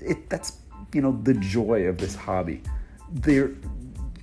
It, 0.00 0.28
that's 0.28 0.58
you 0.92 1.00
know 1.00 1.16
the 1.22 1.34
joy 1.34 1.84
of 1.84 1.96
this 1.96 2.16
hobby. 2.16 2.60
There, 3.08 3.52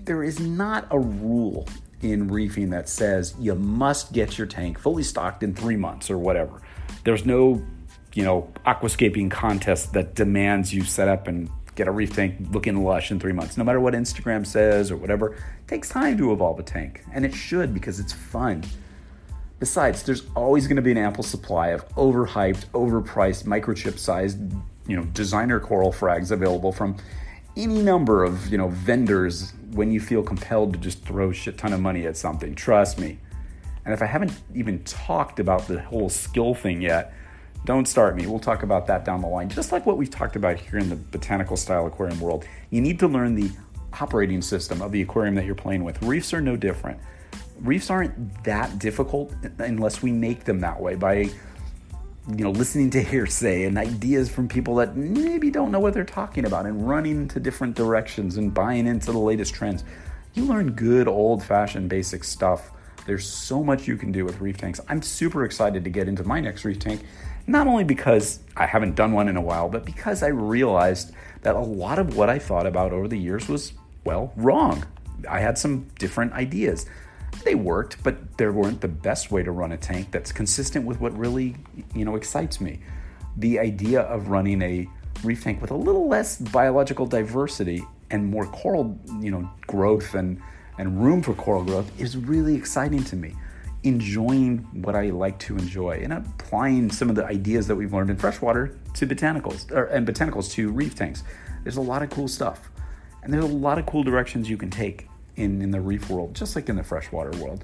there 0.01 0.23
is 0.23 0.41
not 0.41 0.85
a 0.91 0.99
rule 0.99 1.65
in 2.01 2.27
reefing 2.27 2.69
that 2.71 2.89
says 2.89 3.33
you 3.39 3.55
must 3.55 4.11
get 4.11 4.37
your 4.37 4.45
tank 4.45 4.77
fully 4.77 5.03
stocked 5.03 5.41
in 5.41 5.55
three 5.55 5.77
months 5.77 6.11
or 6.11 6.17
whatever. 6.17 6.61
There's 7.05 7.25
no, 7.25 7.65
you 8.13 8.25
know, 8.25 8.51
aquascaping 8.65 9.31
contest 9.31 9.93
that 9.93 10.13
demands 10.13 10.73
you 10.73 10.83
set 10.83 11.07
up 11.07 11.29
and 11.29 11.49
get 11.75 11.87
a 11.87 11.91
reef 11.91 12.13
tank 12.13 12.35
looking 12.51 12.83
lush 12.83 13.09
in 13.09 13.21
three 13.21 13.31
months. 13.31 13.55
No 13.55 13.63
matter 13.63 13.79
what 13.79 13.93
Instagram 13.93 14.45
says 14.45 14.91
or 14.91 14.97
whatever, 14.97 15.35
it 15.35 15.67
takes 15.69 15.87
time 15.87 16.17
to 16.17 16.33
evolve 16.33 16.59
a 16.59 16.63
tank, 16.63 17.05
and 17.13 17.23
it 17.23 17.33
should 17.33 17.73
because 17.73 18.01
it's 18.01 18.11
fun. 18.11 18.65
Besides, 19.59 20.03
there's 20.03 20.23
always 20.35 20.67
going 20.67 20.75
to 20.75 20.81
be 20.81 20.91
an 20.91 20.97
ample 20.97 21.23
supply 21.23 21.69
of 21.69 21.87
overhyped, 21.95 22.65
overpriced, 22.67 23.45
microchip 23.45 23.97
sized 23.97 24.39
you 24.87 24.97
know 24.97 25.03
designer 25.13 25.59
coral 25.59 25.93
frags 25.93 26.31
available 26.31 26.71
from 26.71 26.97
any 27.55 27.81
number 27.81 28.23
of 28.23 28.49
you 28.49 28.57
know 28.57 28.69
vendors 28.69 29.53
when 29.71 29.91
you 29.91 29.99
feel 29.99 30.23
compelled 30.23 30.73
to 30.73 30.79
just 30.79 31.03
throw 31.03 31.29
a 31.29 31.33
shit 31.33 31.57
ton 31.57 31.73
of 31.73 31.79
money 31.79 32.05
at 32.05 32.17
something. 32.17 32.55
Trust 32.55 32.99
me. 32.99 33.19
And 33.85 33.93
if 33.93 34.01
I 34.01 34.05
haven't 34.05 34.31
even 34.55 34.83
talked 34.83 35.39
about 35.39 35.67
the 35.67 35.81
whole 35.81 36.09
skill 36.09 36.53
thing 36.55 36.81
yet, 36.81 37.13
don't 37.65 37.85
start 37.85 38.15
me. 38.15 38.27
We'll 38.27 38.39
talk 38.39 38.63
about 38.63 38.87
that 38.87 39.03
down 39.03 39.21
the 39.21 39.27
line. 39.27 39.49
Just 39.49 39.71
like 39.71 39.85
what 39.85 39.97
we've 39.97 40.09
talked 40.09 40.35
about 40.35 40.57
here 40.59 40.79
in 40.79 40.89
the 40.89 40.95
botanical 40.95 41.57
style 41.57 41.85
aquarium 41.85 42.19
world, 42.21 42.45
you 42.69 42.79
need 42.79 42.97
to 42.99 43.07
learn 43.07 43.35
the 43.35 43.51
operating 43.99 44.41
system 44.41 44.81
of 44.81 44.91
the 44.91 45.01
aquarium 45.01 45.35
that 45.35 45.45
you're 45.45 45.53
playing 45.53 45.83
with. 45.83 46.01
Reefs 46.01 46.33
are 46.33 46.41
no 46.41 46.55
different. 46.55 46.99
Reefs 47.59 47.89
aren't 47.89 48.43
that 48.43 48.79
difficult 48.79 49.33
unless 49.57 50.01
we 50.01 50.11
make 50.11 50.43
them 50.43 50.59
that 50.61 50.79
way 50.81 50.95
by 50.95 51.29
you 52.29 52.43
know, 52.43 52.51
listening 52.51 52.89
to 52.91 53.01
hearsay 53.01 53.65
and 53.65 53.77
ideas 53.77 54.29
from 54.29 54.47
people 54.47 54.75
that 54.75 54.95
maybe 54.95 55.51
don't 55.51 55.71
know 55.71 55.79
what 55.79 55.93
they're 55.93 56.05
talking 56.05 56.45
about 56.45 56.65
and 56.65 56.87
running 56.87 57.23
into 57.23 57.39
different 57.39 57.75
directions 57.75 58.37
and 58.37 58.53
buying 58.53 58.87
into 58.87 59.11
the 59.11 59.17
latest 59.17 59.53
trends. 59.53 59.83
You 60.33 60.45
learn 60.45 60.71
good 60.71 61.07
old 61.07 61.43
fashioned 61.43 61.89
basic 61.89 62.23
stuff. 62.23 62.71
There's 63.05 63.27
so 63.27 63.61
much 63.61 63.87
you 63.87 63.97
can 63.97 64.13
do 64.13 64.23
with 64.23 64.39
reef 64.39 64.57
tanks. 64.57 64.79
I'm 64.87 65.01
super 65.01 65.43
excited 65.43 65.83
to 65.83 65.89
get 65.89 66.07
into 66.07 66.23
my 66.23 66.39
next 66.39 66.63
reef 66.63 66.79
tank, 66.79 67.01
not 67.45 67.67
only 67.67 67.83
because 67.83 68.39
I 68.55 68.67
haven't 68.67 68.95
done 68.95 69.11
one 69.11 69.27
in 69.27 69.35
a 69.35 69.41
while, 69.41 69.67
but 69.67 69.83
because 69.83 70.23
I 70.23 70.27
realized 70.27 71.11
that 71.41 71.55
a 71.55 71.59
lot 71.59 71.99
of 71.99 72.15
what 72.15 72.29
I 72.29 72.39
thought 72.39 72.65
about 72.65 72.93
over 72.93 73.09
the 73.09 73.19
years 73.19 73.49
was, 73.49 73.73
well, 74.05 74.31
wrong. 74.37 74.85
I 75.29 75.41
had 75.41 75.57
some 75.57 75.87
different 75.99 76.31
ideas 76.33 76.85
they 77.43 77.55
worked, 77.55 78.03
but 78.03 78.37
they 78.37 78.47
weren't 78.47 78.81
the 78.81 78.87
best 78.87 79.31
way 79.31 79.43
to 79.43 79.51
run 79.51 79.71
a 79.71 79.77
tank 79.77 80.11
that's 80.11 80.31
consistent 80.31 80.85
with 80.85 80.99
what 80.99 81.17
really, 81.17 81.55
you 81.93 82.05
know, 82.05 82.15
excites 82.15 82.61
me. 82.61 82.81
The 83.37 83.59
idea 83.59 84.01
of 84.01 84.29
running 84.29 84.61
a 84.61 84.87
reef 85.23 85.43
tank 85.43 85.61
with 85.61 85.71
a 85.71 85.75
little 85.75 86.07
less 86.07 86.37
biological 86.37 87.05
diversity 87.05 87.85
and 88.11 88.25
more 88.25 88.45
coral, 88.45 88.99
you 89.19 89.31
know, 89.31 89.49
growth 89.67 90.13
and 90.13 90.41
and 90.79 91.03
room 91.03 91.21
for 91.21 91.33
coral 91.35 91.63
growth 91.63 91.91
is 91.99 92.17
really 92.17 92.55
exciting 92.55 93.03
to 93.03 93.15
me. 93.15 93.35
Enjoying 93.83 94.59
what 94.81 94.95
I 94.95 95.09
like 95.09 95.37
to 95.39 95.57
enjoy 95.57 95.99
and 96.01 96.13
applying 96.13 96.89
some 96.91 97.09
of 97.09 97.15
the 97.15 97.25
ideas 97.25 97.67
that 97.67 97.75
we've 97.75 97.93
learned 97.93 98.09
in 98.09 98.17
freshwater 98.17 98.79
to 98.93 99.05
botanicals 99.05 99.69
or, 99.71 99.85
and 99.85 100.07
botanicals 100.07 100.51
to 100.53 100.71
reef 100.71 100.95
tanks. 100.95 101.23
There's 101.63 101.77
a 101.77 101.81
lot 101.81 102.01
of 102.01 102.09
cool 102.09 102.27
stuff. 102.27 102.69
And 103.21 103.31
there's 103.31 103.43
a 103.43 103.47
lot 103.47 103.77
of 103.77 103.85
cool 103.85 104.03
directions 104.03 104.49
you 104.49 104.57
can 104.57 104.69
take 104.69 105.07
in, 105.35 105.61
in 105.61 105.71
the 105.71 105.81
reef 105.81 106.09
world, 106.09 106.35
just 106.35 106.55
like 106.55 106.69
in 106.69 106.75
the 106.75 106.83
freshwater 106.83 107.31
world. 107.43 107.63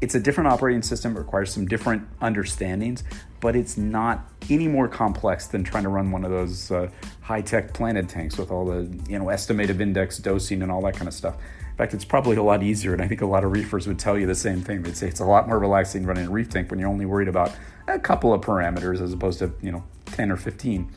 It's 0.00 0.14
a 0.14 0.20
different 0.20 0.48
operating 0.48 0.82
system, 0.82 1.14
it 1.14 1.18
requires 1.18 1.52
some 1.52 1.66
different 1.66 2.08
understandings, 2.22 3.04
but 3.40 3.54
it's 3.54 3.76
not 3.76 4.30
any 4.48 4.66
more 4.66 4.88
complex 4.88 5.46
than 5.46 5.62
trying 5.62 5.82
to 5.82 5.90
run 5.90 6.10
one 6.10 6.24
of 6.24 6.30
those 6.30 6.70
uh, 6.70 6.88
high 7.20 7.42
tech 7.42 7.74
planted 7.74 8.08
tanks 8.08 8.38
with 8.38 8.50
all 8.50 8.64
the 8.64 8.88
you 9.08 9.18
know 9.18 9.26
Estimative 9.26 9.80
Index 9.80 10.18
dosing 10.18 10.62
and 10.62 10.72
all 10.72 10.80
that 10.82 10.94
kind 10.94 11.06
of 11.06 11.12
stuff. 11.12 11.34
In 11.34 11.76
fact, 11.76 11.94
it's 11.94 12.04
probably 12.04 12.36
a 12.36 12.42
lot 12.42 12.62
easier, 12.62 12.92
and 12.94 13.02
I 13.02 13.08
think 13.08 13.20
a 13.20 13.26
lot 13.26 13.44
of 13.44 13.52
reefers 13.52 13.86
would 13.86 13.98
tell 13.98 14.18
you 14.18 14.26
the 14.26 14.34
same 14.34 14.62
thing. 14.62 14.82
They'd 14.82 14.96
say 14.96 15.08
it's 15.08 15.20
a 15.20 15.24
lot 15.24 15.48
more 15.48 15.58
relaxing 15.58 16.04
running 16.04 16.26
a 16.26 16.30
reef 16.30 16.48
tank 16.48 16.70
when 16.70 16.78
you're 16.78 16.88
only 16.88 17.06
worried 17.06 17.28
about 17.28 17.54
a 17.88 17.98
couple 17.98 18.32
of 18.32 18.40
parameters 18.40 19.00
as 19.00 19.12
opposed 19.12 19.38
to 19.40 19.52
you 19.62 19.72
know 19.72 19.84
10 20.06 20.30
or 20.30 20.36
15. 20.36 20.90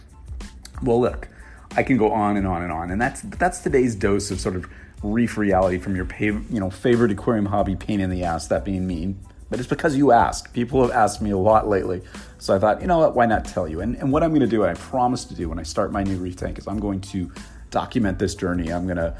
Well, 0.81 0.99
look, 0.99 1.27
I 1.75 1.83
can 1.83 1.97
go 1.97 2.11
on 2.11 2.37
and 2.37 2.45
on 2.45 2.61
and 2.61 2.71
on, 2.71 2.91
and 2.91 3.01
that's 3.01 3.21
that's 3.21 3.59
today's 3.59 3.95
dose 3.95 4.31
of 4.31 4.39
sort 4.39 4.55
of 4.55 4.69
reef 5.03 5.37
reality 5.37 5.77
from 5.77 5.95
your 5.95 6.07
you 6.19 6.59
know 6.59 6.69
favorite 6.69 7.11
aquarium 7.11 7.45
hobby 7.45 7.75
pain 7.75 7.99
in 7.99 8.09
the 8.09 8.23
ass, 8.23 8.47
that 8.47 8.65
being 8.65 8.87
me. 8.87 9.15
But 9.49 9.59
it's 9.59 9.69
because 9.69 9.95
you 9.95 10.11
ask. 10.11 10.51
People 10.53 10.81
have 10.81 10.89
asked 10.91 11.21
me 11.21 11.29
a 11.29 11.37
lot 11.37 11.67
lately. 11.67 12.01
So 12.39 12.55
I 12.55 12.59
thought, 12.59 12.81
you 12.81 12.87
know 12.87 12.97
what, 12.97 13.15
why 13.15 13.27
not 13.27 13.45
tell 13.45 13.67
you? 13.67 13.81
And, 13.81 13.95
and 13.97 14.11
what 14.11 14.23
I'm 14.23 14.31
going 14.31 14.41
to 14.41 14.47
do, 14.47 14.63
and 14.63 14.75
I 14.75 14.81
promise 14.81 15.25
to 15.25 15.35
do 15.35 15.47
when 15.47 15.59
I 15.59 15.63
start 15.63 15.91
my 15.91 16.01
new 16.01 16.17
reef 16.17 16.37
tank, 16.37 16.57
is 16.57 16.67
I'm 16.67 16.79
going 16.79 17.01
to 17.01 17.31
document 17.69 18.17
this 18.17 18.33
journey. 18.33 18.73
I'm 18.73 18.85
going 18.85 18.97
to 18.97 19.15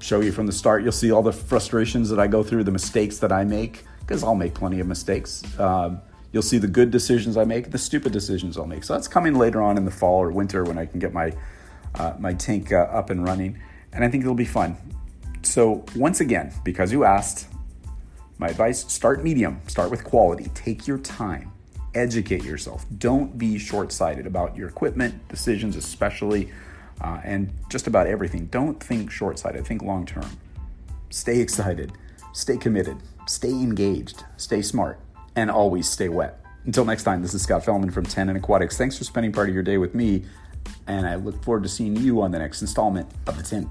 show 0.00 0.20
you 0.20 0.32
from 0.32 0.46
the 0.46 0.52
start. 0.52 0.82
You'll 0.82 0.90
see 0.90 1.12
all 1.12 1.22
the 1.22 1.32
frustrations 1.32 2.08
that 2.10 2.18
I 2.18 2.26
go 2.26 2.42
through, 2.42 2.64
the 2.64 2.72
mistakes 2.72 3.18
that 3.18 3.30
I 3.30 3.44
make, 3.44 3.84
because 4.00 4.24
I'll 4.24 4.34
make 4.34 4.54
plenty 4.54 4.80
of 4.80 4.86
mistakes. 4.88 5.44
Um, 5.60 6.00
you'll 6.32 6.42
see 6.42 6.58
the 6.58 6.68
good 6.68 6.90
decisions 6.90 7.36
I 7.36 7.44
make, 7.44 7.70
the 7.70 7.78
stupid 7.78 8.12
decisions 8.12 8.58
I'll 8.58 8.66
make. 8.66 8.84
So 8.84 8.94
that's 8.94 9.08
coming 9.08 9.34
later 9.34 9.62
on 9.62 9.76
in 9.76 9.84
the 9.84 9.90
fall 9.90 10.20
or 10.22 10.30
winter 10.30 10.64
when 10.64 10.76
I 10.76 10.86
can 10.86 10.98
get 10.98 11.12
my 11.12 11.32
uh, 11.94 12.14
my 12.18 12.34
tank 12.34 12.70
uh, 12.70 12.76
up 12.76 13.10
and 13.10 13.24
running, 13.24 13.58
and 13.92 14.04
I 14.04 14.08
think 14.08 14.22
it'll 14.22 14.34
be 14.34 14.44
fun. 14.44 14.76
So, 15.48 15.82
once 15.96 16.20
again, 16.20 16.52
because 16.62 16.92
you 16.92 17.04
asked, 17.04 17.48
my 18.36 18.48
advice 18.48 18.84
start 18.92 19.24
medium, 19.24 19.62
start 19.66 19.90
with 19.90 20.04
quality, 20.04 20.50
take 20.54 20.86
your 20.86 20.98
time, 20.98 21.50
educate 21.94 22.44
yourself. 22.44 22.84
Don't 22.98 23.38
be 23.38 23.58
short 23.58 23.90
sighted 23.90 24.26
about 24.26 24.54
your 24.54 24.68
equipment 24.68 25.26
decisions, 25.30 25.74
especially, 25.74 26.52
uh, 27.00 27.22
and 27.24 27.50
just 27.70 27.86
about 27.86 28.06
everything. 28.06 28.44
Don't 28.48 28.78
think 28.78 29.10
short 29.10 29.38
sighted, 29.38 29.66
think 29.66 29.80
long 29.80 30.04
term. 30.04 30.28
Stay 31.08 31.40
excited, 31.40 31.92
stay 32.34 32.58
committed, 32.58 32.98
stay 33.26 33.48
engaged, 33.48 34.24
stay 34.36 34.60
smart, 34.60 35.00
and 35.34 35.50
always 35.50 35.88
stay 35.88 36.10
wet. 36.10 36.44
Until 36.66 36.84
next 36.84 37.04
time, 37.04 37.22
this 37.22 37.32
is 37.32 37.40
Scott 37.40 37.64
Fellman 37.64 37.90
from 37.90 38.04
Tannin 38.04 38.36
Aquatics. 38.36 38.76
Thanks 38.76 38.98
for 38.98 39.04
spending 39.04 39.32
part 39.32 39.48
of 39.48 39.54
your 39.54 39.64
day 39.64 39.78
with 39.78 39.94
me, 39.94 40.26
and 40.86 41.06
I 41.06 41.14
look 41.14 41.42
forward 41.42 41.62
to 41.62 41.70
seeing 41.70 41.96
you 41.96 42.20
on 42.20 42.32
the 42.32 42.38
next 42.38 42.60
installment 42.60 43.10
of 43.26 43.38
The 43.38 43.42
Tint. 43.42 43.68